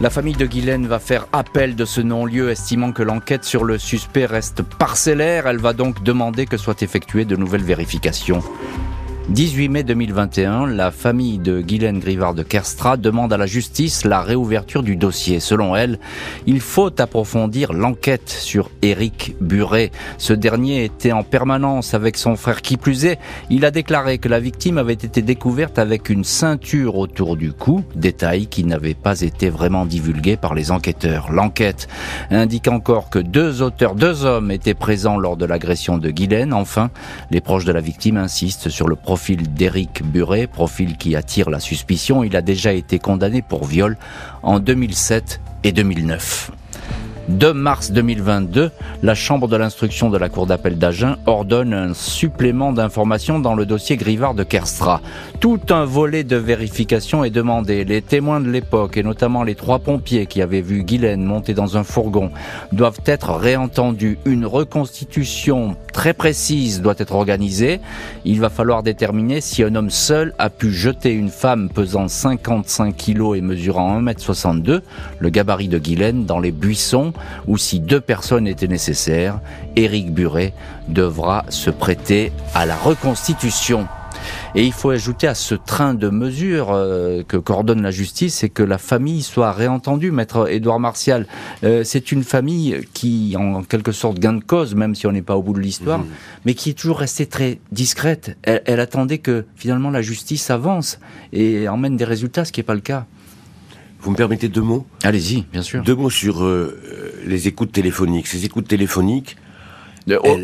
[0.00, 3.78] La famille de Guylaine va faire appel de ce non-lieu, estimant que l'enquête sur le
[3.78, 5.46] suspect reste parcellaire.
[5.46, 8.40] Elle va donc demander que soient effectuées de nouvelles vérifications.
[9.28, 14.20] 18 mai 2021, la famille de Guylaine Grivard de Kerstra demande à la justice la
[14.20, 15.38] réouverture du dossier.
[15.38, 16.00] Selon elle,
[16.46, 19.92] il faut approfondir l'enquête sur Éric Buret.
[20.18, 23.18] Ce dernier était en permanence avec son frère qui plus est.
[23.48, 27.84] Il a déclaré que la victime avait été découverte avec une ceinture autour du cou,
[27.94, 31.30] détail qui n'avait pas été vraiment divulgué par les enquêteurs.
[31.30, 31.86] L'enquête
[32.30, 36.52] indique encore que deux auteurs, deux hommes étaient présents lors de l'agression de Guylaine.
[36.52, 36.90] Enfin,
[37.30, 41.60] les proches de la victime insistent sur le profil d'Éric Buret, profil qui attire la
[41.60, 42.24] suspicion.
[42.24, 43.98] Il a déjà été condamné pour viol
[44.42, 46.50] en 2007 et 2009.
[47.28, 48.70] 2 mars 2022,
[49.04, 53.64] la Chambre de l'instruction de la Cour d'appel d'Agen ordonne un supplément d'informations dans le
[53.64, 55.00] dossier Grivard de Kerstra.
[55.38, 57.84] Tout un volet de vérification est demandé.
[57.84, 61.76] Les témoins de l'époque, et notamment les trois pompiers qui avaient vu Guylaine monter dans
[61.76, 62.30] un fourgon,
[62.72, 64.18] doivent être réentendus.
[64.24, 67.80] Une reconstitution très précise doit être organisée.
[68.24, 72.96] Il va falloir déterminer si un homme seul a pu jeter une femme pesant 55
[72.96, 74.80] kilos et mesurant 1m62,
[75.20, 77.11] le gabarit de Guylaine, dans les buissons
[77.46, 79.40] ou si deux personnes étaient nécessaires,
[79.76, 80.54] Éric Buret
[80.88, 83.86] devra se prêter à la reconstitution.
[84.54, 88.48] Et il faut ajouter à ce train de mesures euh, que coordonne la justice, et
[88.48, 90.10] que la famille soit réentendue.
[90.10, 91.26] Maître Édouard Martial,
[91.64, 95.22] euh, c'est une famille qui, en quelque sorte, gain de cause, même si on n'est
[95.22, 96.06] pas au bout de l'histoire, mmh.
[96.44, 98.36] mais qui est toujours restée très discrète.
[98.42, 100.98] Elle, elle, attendait que finalement la justice avance
[101.32, 103.06] et emmène des résultats, ce qui n'est pas le cas.
[104.02, 105.82] Vous me permettez deux mots Allez-y, bien sûr.
[105.82, 106.78] Deux mots sur euh,
[107.24, 108.26] les écoutes téléphoniques.
[108.26, 109.36] Ces écoutes téléphoniques,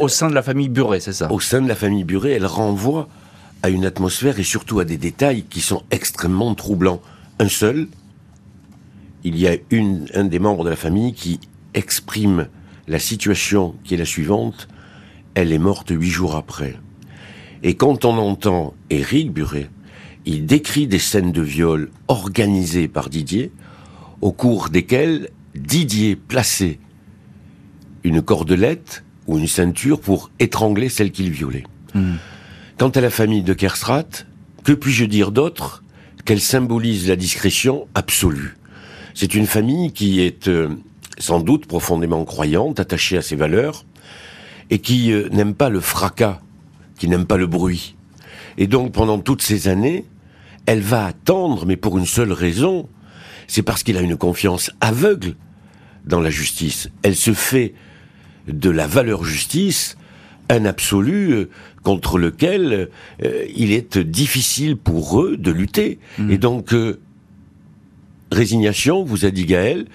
[0.01, 1.31] au, sein de la famille Buret, c'est ça?
[1.33, 3.09] Au sein de la famille Buret, elles renvoient
[3.62, 7.03] à une atmosphère et surtout à des détails qui sont extrêmement troublants.
[7.40, 7.88] Un seul,
[9.25, 11.40] il y a une, un des membres de la famille qui
[11.75, 12.49] exprime
[12.87, 14.68] la situation qui est la suivante.
[15.35, 16.77] Elle est morte huit jours après.
[17.64, 19.68] Et quand on entend Éric Buret,
[20.29, 23.51] il décrit des scènes de viol organisées par Didier,
[24.21, 26.79] au cours desquelles Didier plaçait
[28.05, 31.64] une cordelette ou une ceinture pour étrangler celle qu'il violait.
[31.95, 32.17] Hmm.
[32.77, 34.05] Quant à la famille de Kerstrat,
[34.64, 35.83] que puis-je dire d'autre
[36.27, 38.59] qu'elle symbolise la discrétion absolue?
[39.14, 40.69] C'est une famille qui est euh,
[41.17, 43.87] sans doute profondément croyante, attachée à ses valeurs,
[44.69, 46.43] et qui euh, n'aime pas le fracas,
[46.99, 47.97] qui n'aime pas le bruit.
[48.59, 50.05] Et donc pendant toutes ces années,
[50.68, 52.90] elle va attendre, mais pour une seule raison,
[53.46, 55.35] c'est parce qu'il a une confiance aveugle
[56.04, 56.90] dans la justice.
[57.02, 57.72] Elle se fait
[58.46, 59.96] de la valeur justice
[60.50, 61.48] un absolu euh,
[61.83, 62.90] contre lequel
[63.22, 66.00] euh, il est difficile pour eux de lutter.
[66.18, 66.31] Hmm.
[66.31, 67.00] Et donc, euh,
[68.31, 69.87] résignation, vous a dit Gaël,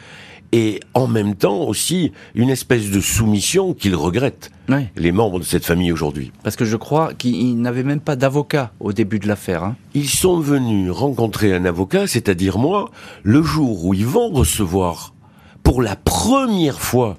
[0.53, 4.51] et en même temps aussi une espèce de soumission qu'ils regrettent,
[4.95, 6.31] les membres de cette famille aujourd'hui.
[6.43, 9.63] Parce que je crois qu'ils n'avaient même pas d'avocat au début de l'affaire.
[9.63, 9.75] Hein.
[9.95, 12.91] Ils sont venus rencontrer un avocat, c'est-à-dire moi,
[13.23, 15.15] le jour où ils vont recevoir
[15.63, 17.17] pour la première fois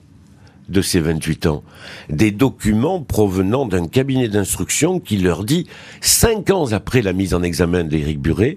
[0.69, 1.65] de ces 28 ans,
[2.09, 5.67] des documents provenant d'un cabinet d'instruction qui leur dit,
[6.01, 8.55] cinq ans après la mise en examen d'Éric Buret,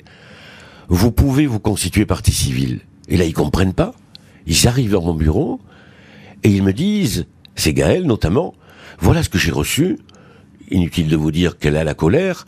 [0.88, 2.82] vous pouvez vous constituer partie civile.
[3.10, 3.94] Et là, ils comprennent pas.
[4.48, 5.60] Ils arrivent dans mon bureau
[6.44, 8.56] et ils me disent, c'est Gaël notamment,
[9.00, 10.00] voilà ce que j'ai reçu.
[10.72, 12.48] Inutile de vous dire qu'elle a la colère.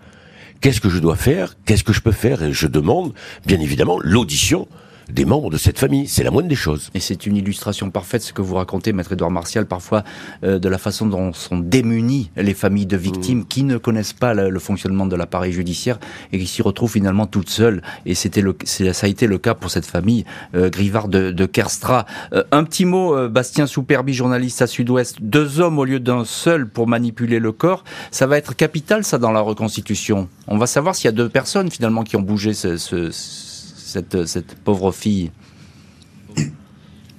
[0.61, 1.55] Qu'est-ce que je dois faire?
[1.65, 2.41] Qu'est-ce que je peux faire?
[2.41, 3.13] Et je demande,
[3.45, 4.67] bien évidemment, l'audition
[5.09, 6.07] des membres de cette famille.
[6.07, 6.89] C'est la moindre des choses.
[6.93, 10.03] Et c'est une illustration parfaite, ce que vous racontez, maître Édouard Martial, parfois
[10.43, 13.45] euh, de la façon dont sont démunies les familles de victimes mmh.
[13.45, 15.99] qui ne connaissent pas le, fonctionnement de l'appareil judiciaire
[16.31, 17.81] et qui s'y retrouvent finalement toutes seules.
[18.05, 21.45] Et c'était le, ça a été le cas pour cette famille euh, Grivard de, de
[21.45, 22.05] Kerstra.
[22.33, 25.17] Euh, un petit mot, euh, Bastien Souperbi, journaliste à Sud-Ouest.
[25.21, 27.83] Deux hommes au lieu d'un seul pour manipuler le corps.
[28.11, 30.27] Ça va être capital, ça, dans la reconstitution.
[30.47, 33.48] On va savoir s'il y a deux personnes finalement qui ont bougé ce, ce
[33.89, 35.31] cette, pauvre fille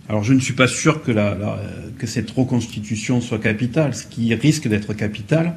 [0.08, 1.12] alors je ne suis pas sûr que,
[1.96, 3.94] que cette reconstitution soit capitale.
[3.94, 5.54] Ce qui risque d'être capital,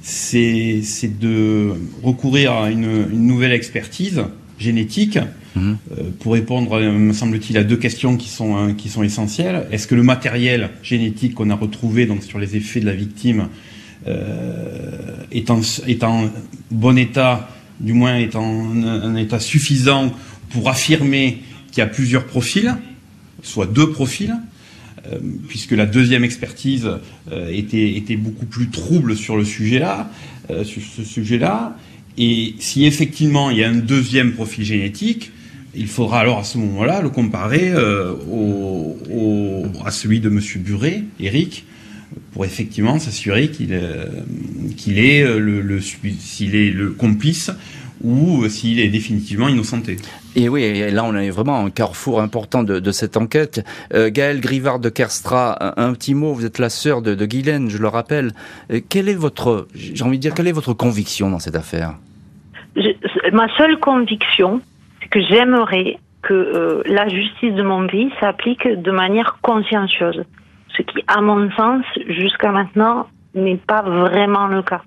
[0.00, 4.22] c'est de recourir à une, nouvelle expertise
[4.60, 5.18] génétique
[5.56, 5.76] mhm.
[5.90, 9.66] euh, pour répondre, me semble-t-il, à deux questions qui sont, hein, qui sont essentielles.
[9.72, 13.48] Est-ce que le matériel génétique qu'on a retrouvé donc, sur les effets de la victime
[14.06, 16.30] euh, est, en, est, en,
[16.70, 17.48] bon état,
[17.80, 20.12] du moins est en un état suffisant
[20.50, 22.74] pour affirmer qu'il y a plusieurs profils,
[23.42, 24.36] soit deux profils,
[25.06, 26.88] euh, puisque la deuxième expertise
[27.32, 30.10] euh, était, beaucoup plus trouble sur le sujet-là,
[30.50, 31.76] euh, sur ce sujet-là.
[32.18, 35.30] Et si effectivement il y a un deuxième profil génétique,
[35.74, 37.72] il faudra alors à ce moment-là le comparer
[38.28, 38.96] au,
[39.84, 40.40] à celui de M.
[40.56, 41.64] Buret, Eric,
[42.32, 47.52] pour effectivement s'assurer qu'il est le, est le complice
[48.02, 49.96] ou s'il est définitivement innocenté.
[50.36, 53.64] Et oui, là on est vraiment un carrefour important de, cette enquête.
[53.94, 57.68] Euh, Gaëlle Grivard de Kerstra, un, petit mot, vous êtes la sœur de, de Guylaine,
[57.70, 58.32] je le rappelle.
[58.70, 61.94] Euh, quelle est votre, j'ai envie de dire, quelle est votre conviction dans cette affaire?
[63.32, 64.60] Ma seule conviction,
[65.00, 70.24] c'est que j'aimerais que euh, la justice de mon pays s'applique de manière consciencieuse.
[70.76, 74.82] Ce qui, à mon sens, jusqu'à maintenant, n'est pas vraiment le cas.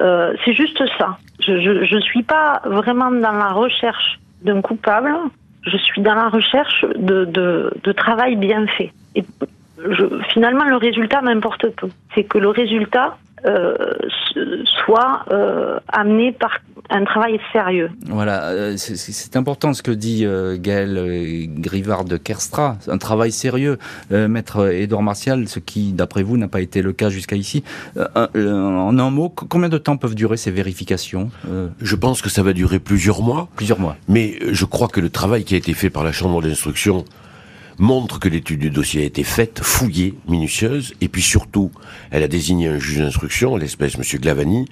[0.00, 1.18] Euh, c'est juste ça.
[1.40, 5.12] Je ne suis pas vraiment dans la recherche d'un coupable.
[5.62, 8.92] Je suis dans la recherche de, travail bien fait.
[9.14, 9.24] Et
[10.32, 11.88] finalement, le résultat m'importe peu.
[12.14, 13.74] C'est que le résultat euh,
[14.84, 16.58] soit euh, amené par
[16.90, 17.90] un travail sérieux.
[18.06, 23.78] Voilà, euh, c'est important ce que dit euh, Gaël Grivard de Kerstra, un travail sérieux.
[24.10, 27.62] Maître Édouard Martial, ce qui, d'après vous, n'a pas été le cas jusqu'à ici.
[27.96, 31.30] en un mot, combien de temps peuvent durer ces vérifications
[31.80, 33.48] Je pense que ça va durer plusieurs mois.
[33.56, 33.96] Plusieurs mois.
[34.08, 37.04] Mais je crois que le travail qui a été fait par la Chambre d'instruction
[37.80, 41.72] montre que l'étude du dossier a été faite, fouillée, minutieuse, et puis surtout,
[42.10, 44.20] elle a désigné un juge d'instruction, l'espèce M.
[44.20, 44.66] Glavani,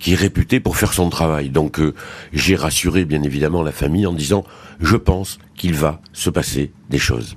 [0.00, 1.50] qui est réputé pour faire son travail.
[1.50, 1.94] Donc euh,
[2.32, 4.44] j'ai rassuré bien évidemment la famille en disant,
[4.80, 7.36] je pense qu'il va se passer des choses.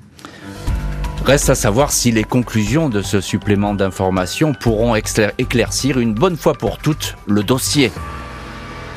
[1.26, 6.54] Reste à savoir si les conclusions de ce supplément d'information pourront éclaircir une bonne fois
[6.54, 7.92] pour toutes le dossier.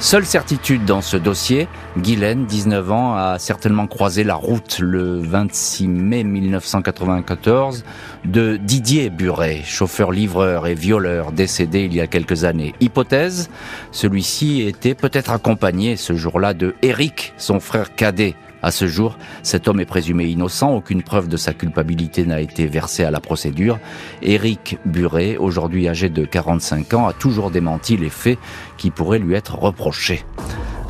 [0.01, 5.89] Seule certitude dans ce dossier, Guylaine, 19 ans, a certainement croisé la route le 26
[5.89, 7.85] mai 1994
[8.25, 12.75] de Didier Buret, chauffeur-livreur et violeur décédé il y a quelques années.
[12.81, 13.51] Hypothèse,
[13.93, 19.69] celui-ci était peut-être accompagné ce jour-là de Eric, son frère cadet, à ce jour, cet
[19.69, 23.79] homme est présumé innocent, aucune preuve de sa culpabilité n'a été versée à la procédure.
[24.23, 28.39] Éric Buret, aujourd'hui âgé de 45 ans, a toujours démenti les faits
[28.77, 30.25] qui pourraient lui être reprochés.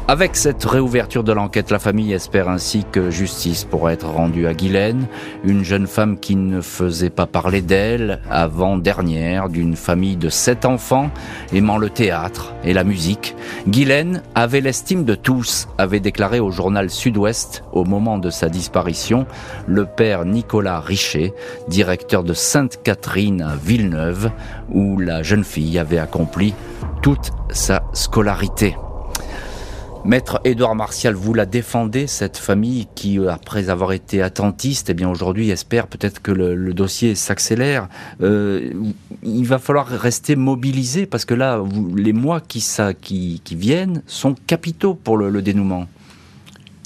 [0.08, 4.54] Avec cette réouverture de l'enquête, la famille espère ainsi que justice pourra être rendue à
[4.54, 5.06] Guylaine,
[5.44, 10.64] une jeune femme qui ne faisait pas parler d'elle avant dernière, d'une famille de sept
[10.64, 11.10] enfants,
[11.52, 13.36] aimant le théâtre et la musique.
[13.68, 19.26] Guylaine avait l'estime de tous, avait déclaré au journal Sud-Ouest au moment de sa disparition
[19.68, 21.34] le père Nicolas Richer,
[21.68, 24.32] directeur de Sainte-Catherine à Villeneuve,
[24.72, 26.52] où la jeune fille avait accompli
[27.00, 28.74] toute sa scolarité.
[30.04, 34.94] Maître Édouard Martial, vous la défendez, cette famille qui, euh, après avoir été attentiste, eh
[34.94, 37.88] bien aujourd'hui espère peut-être que le, dossier s'accélère.
[38.22, 38.72] Euh,
[39.22, 41.62] il va falloir rester mobilisé parce que là,
[41.94, 45.86] les mois qui, ça, qui, viennent sont capitaux pour le, dénouement.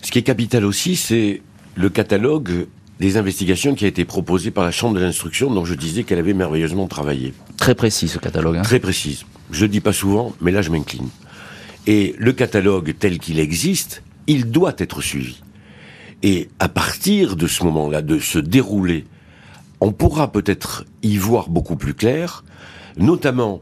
[0.03, 1.41] Ce qui est capital aussi, c'est
[1.77, 2.67] le catalogue
[2.99, 6.19] des investigations qui a été proposé par la Chambre de l'instruction, dont je disais qu'elle
[6.19, 7.33] avait merveilleusement travaillé.
[7.59, 8.57] Très précis ce catalogue.
[8.57, 8.63] Hein.
[8.63, 9.25] Très précis.
[9.51, 11.09] Je ne dis pas souvent, mais là je m'incline.
[11.87, 15.43] Et le catalogue tel qu'il existe, il doit être suivi.
[16.23, 19.05] Et à partir de ce moment-là, de se dérouler,
[19.81, 22.45] on pourra peut-être y voir beaucoup plus clair,
[22.97, 23.61] notamment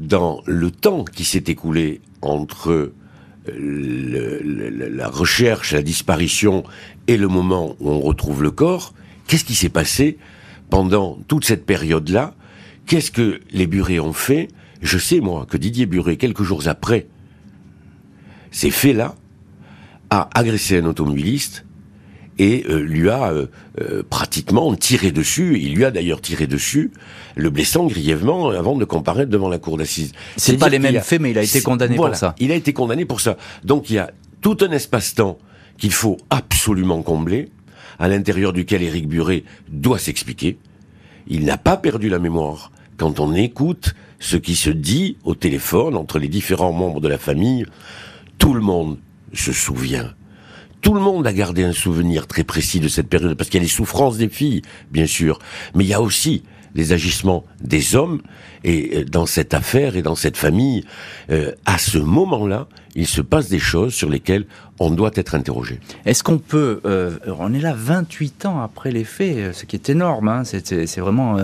[0.00, 2.92] dans le temps qui s'est écoulé entre
[3.46, 6.64] la recherche, la disparition
[7.06, 8.94] et le moment où on retrouve le corps.
[9.28, 10.18] Qu'est-ce qui s'est passé
[10.70, 12.34] pendant toute cette période-là?
[12.86, 14.48] Qu'est-ce que les Burets ont fait?
[14.82, 17.06] Je sais, moi, que Didier Buret, quelques jours après
[18.54, 19.16] ces faits-là,
[20.10, 21.64] a agressé un automobiliste
[22.38, 23.46] et euh, lui a euh,
[23.80, 25.58] euh, pratiquement tiré dessus.
[25.60, 26.92] Il lui a d'ailleurs tiré dessus,
[27.34, 30.12] le blessant grièvement avant de comparaître devant la cour d'assises.
[30.36, 32.36] C'est pas les mêmes faits, mais il a été condamné pour ça.
[32.38, 33.36] Il a été condamné pour ça.
[33.64, 35.38] Donc il y a tout un espace-temps
[35.76, 37.48] qu'il faut absolument combler,
[37.98, 40.58] à l'intérieur duquel Éric Buret doit s'expliquer.
[41.26, 42.70] Il n'a pas perdu la mémoire.
[42.98, 47.18] Quand on écoute ce qui se dit au téléphone entre les différents membres de la
[47.18, 47.66] famille,
[48.38, 48.98] tout le monde
[49.32, 50.14] se souvient.
[50.80, 53.62] Tout le monde a gardé un souvenir très précis de cette période, parce qu'il y
[53.62, 55.38] a les souffrances des filles, bien sûr,
[55.74, 56.42] mais il y a aussi
[56.74, 58.20] les agissements des hommes,
[58.64, 60.84] et euh, dans cette affaire et dans cette famille,
[61.30, 62.66] euh, à ce moment-là,
[62.96, 64.46] il se passe des choses sur lesquelles
[64.80, 65.80] on doit être interrogé.
[66.04, 69.88] Est-ce qu'on peut, euh, on est là 28 ans après les faits, ce qui est
[69.90, 71.38] énorme, hein, c'est vraiment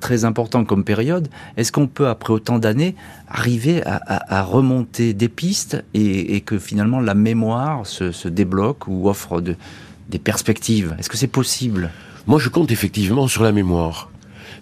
[0.00, 1.28] très important comme période.
[1.56, 2.94] Est-ce qu'on peut, après autant d'années,
[3.28, 10.18] arriver à, remonter des pistes et, que finalement la mémoire se, débloque ou offre des
[10.18, 10.94] perspectives?
[10.98, 11.90] Est-ce que c'est possible?
[12.26, 14.10] Moi, je compte effectivement sur la mémoire.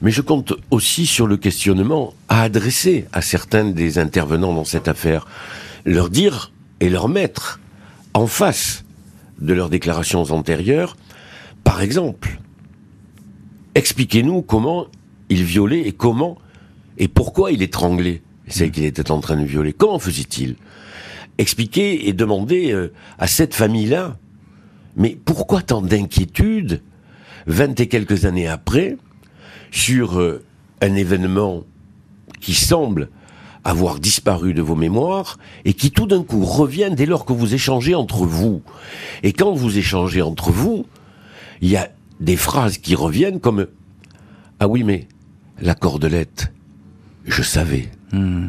[0.02, 4.88] Mais je compte aussi sur le questionnement à adresser à certains des intervenants dans cette
[4.88, 5.26] affaire.
[5.84, 7.60] Leur dire et leur mettre
[8.12, 8.84] en face
[9.40, 10.96] de leurs déclarations antérieures.
[11.62, 12.40] Par exemple,
[13.76, 14.86] expliquez-nous comment
[15.28, 16.36] il violait et comment
[16.98, 19.72] et pourquoi il étranglait celle qu'il était en train de violer.
[19.72, 20.56] Comment faisait-il?
[21.38, 24.18] Expliquer et demander euh, à cette famille-là,
[24.96, 26.82] mais pourquoi tant d'inquiétude,
[27.46, 28.98] vingt et quelques années après,
[29.72, 30.44] sur euh,
[30.80, 31.64] un événement
[32.40, 33.08] qui semble
[33.64, 37.54] avoir disparu de vos mémoires et qui tout d'un coup revient dès lors que vous
[37.54, 38.62] échangez entre vous.
[39.22, 40.86] Et quand vous échangez entre vous,
[41.60, 43.66] il y a des phrases qui reviennent comme
[44.60, 45.08] Ah oui, mais
[45.60, 46.52] la cordelette,
[47.24, 47.88] je savais.
[48.12, 48.48] Hmm.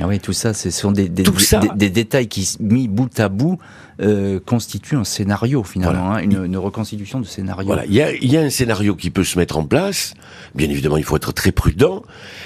[0.00, 3.58] Ah oui, tout ça, ce sont des, des, détails qui, mis bout à bout,
[4.00, 7.66] euh, constituent un scénario finalement, hein, une, reconstitution de scénario.
[7.66, 10.14] Voilà, il y a, y a, un scénario qui peut se mettre en place.
[10.54, 12.02] Bien évidemment, il faut être très prudent,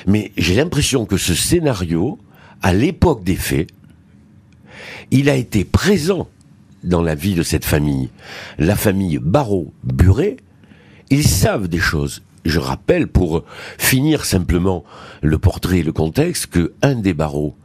[0.06, 2.18] mais j'ai l'impression que ce scénario,
[2.60, 3.68] à l'époque des faits,
[5.12, 6.28] il a été présent
[6.82, 8.10] dans la vie de cette famille.
[8.58, 10.38] La famille Barreau-Buret,
[11.10, 13.44] ils savent des choses je rappelle, pour
[13.78, 14.84] finir simplement
[15.22, 17.56] le portrait et le contexte, que un des barreaux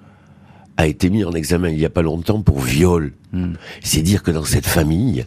[0.78, 3.12] a été mis en examen il n'y a pas longtemps pour viol.
[3.34, 3.54] Hmm.
[3.84, 5.26] C'est dire que dans cette famille,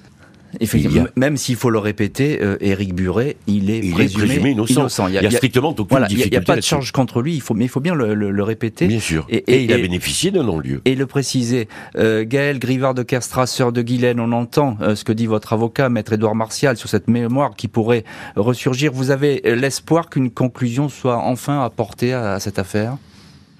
[0.60, 5.08] Effectivement, même s'il faut le répéter, euh, Éric Buret, il est, présumé, innocent.
[5.08, 6.26] Il y a, strictement aucune difficulté.
[6.26, 8.42] Il n'y a, pas de charge contre lui, il faut, mais il faut bien le,
[8.42, 8.86] répéter.
[8.86, 9.26] Bien sûr.
[9.28, 10.80] Et, il a bénéficié d'un non-lieu.
[10.84, 11.68] Et le préciser.
[11.96, 15.52] Euh, Gaël Grivard de Castra, sœur de Guylaine, on entend euh, ce que dit votre
[15.52, 18.04] avocat, maître Édouard Martial, sur cette mémoire qui pourrait
[18.36, 18.92] ressurgir.
[18.92, 22.96] Vous avez l'espoir qu'une conclusion soit enfin apportée à cette affaire?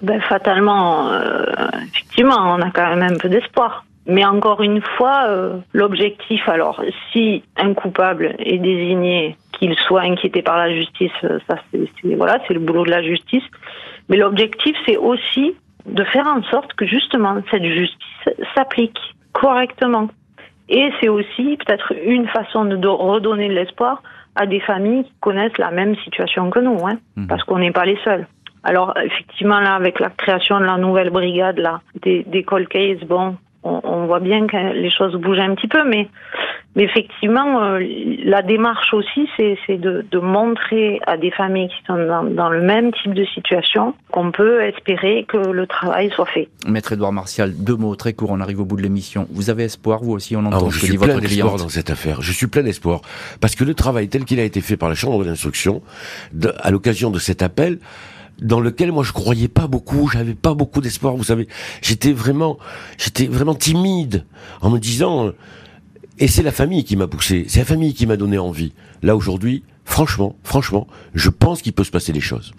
[0.03, 1.45] Ben, Fatalement, euh,
[1.93, 3.85] effectivement, on a quand même un peu d'espoir.
[4.05, 10.41] Mais encore une fois, euh, l'objectif, alors, si un coupable est désigné, qu'il soit inquiété
[10.41, 13.43] par la justice, euh, ça c'est voilà, c'est le boulot de la justice.
[14.09, 18.99] Mais l'objectif, c'est aussi de faire en sorte que justement cette justice s'applique
[19.31, 20.09] correctement.
[20.69, 24.01] Et c'est aussi peut-être une façon de redonner de l'espoir
[24.35, 27.27] à des familles qui connaissent la même situation que nous, hein, mmh.
[27.27, 28.27] parce qu'on n'est pas les seuls.
[28.63, 33.03] Alors effectivement là, avec la création de la nouvelle brigade là, des, des call cases,
[33.05, 36.09] bon, on, voit bien que les choses bougent un petit peu, mais,
[36.75, 37.79] mais effectivement, euh,
[38.25, 42.61] la démarche aussi, c'est de, de, montrer à des familles qui sont dans, dans le
[42.61, 46.49] même type de situation qu'on peut espérer que le travail soit fait.
[46.67, 49.27] Maître Edouard Martial, deux mots très courts, on arrive au bout de l'émission.
[49.31, 52.21] Vous avez espoir, vous aussi, on entend ah, je suis plein d'espoir dans cette affaire.
[52.21, 53.01] Je suis plein d'espoir.
[53.39, 55.81] Parce que le travail tel qu'il a été fait par la Chambre d'instruction,
[56.59, 57.79] à l'occasion de cet appel,
[58.41, 61.47] dans lequel moi je croyais pas beaucoup, j'avais pas beaucoup d'espoir, vous savez.
[61.81, 62.57] J'étais vraiment,
[62.97, 64.25] j'étais vraiment timide
[64.61, 65.31] en me disant,
[66.19, 68.73] et c'est la famille qui m'a poussé, c'est la famille qui m'a donné envie.
[69.01, 72.53] Là aujourd'hui, franchement, franchement, je pense qu'il peut se passer des choses.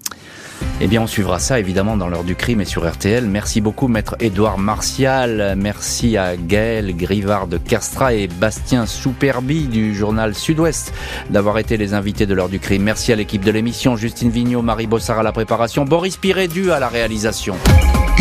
[0.80, 3.26] Eh bien, on suivra ça évidemment dans l'heure du crime et sur RTL.
[3.26, 5.55] Merci beaucoup, maître Édouard Martial.
[5.57, 10.92] Merci à Gaël Grivard de Kerstra et Bastien Souperbi du journal Sud-Ouest
[11.30, 12.82] d'avoir été les invités de l'heure du crime.
[12.82, 16.80] Merci à l'équipe de l'émission, Justine Vignot, Marie Bossard à la préparation, Boris Pirédu à
[16.80, 17.57] la réalisation.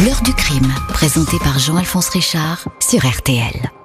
[0.06, 3.83] L'heure du crime, présenté par Jean-Alphonse Richard sur RTL.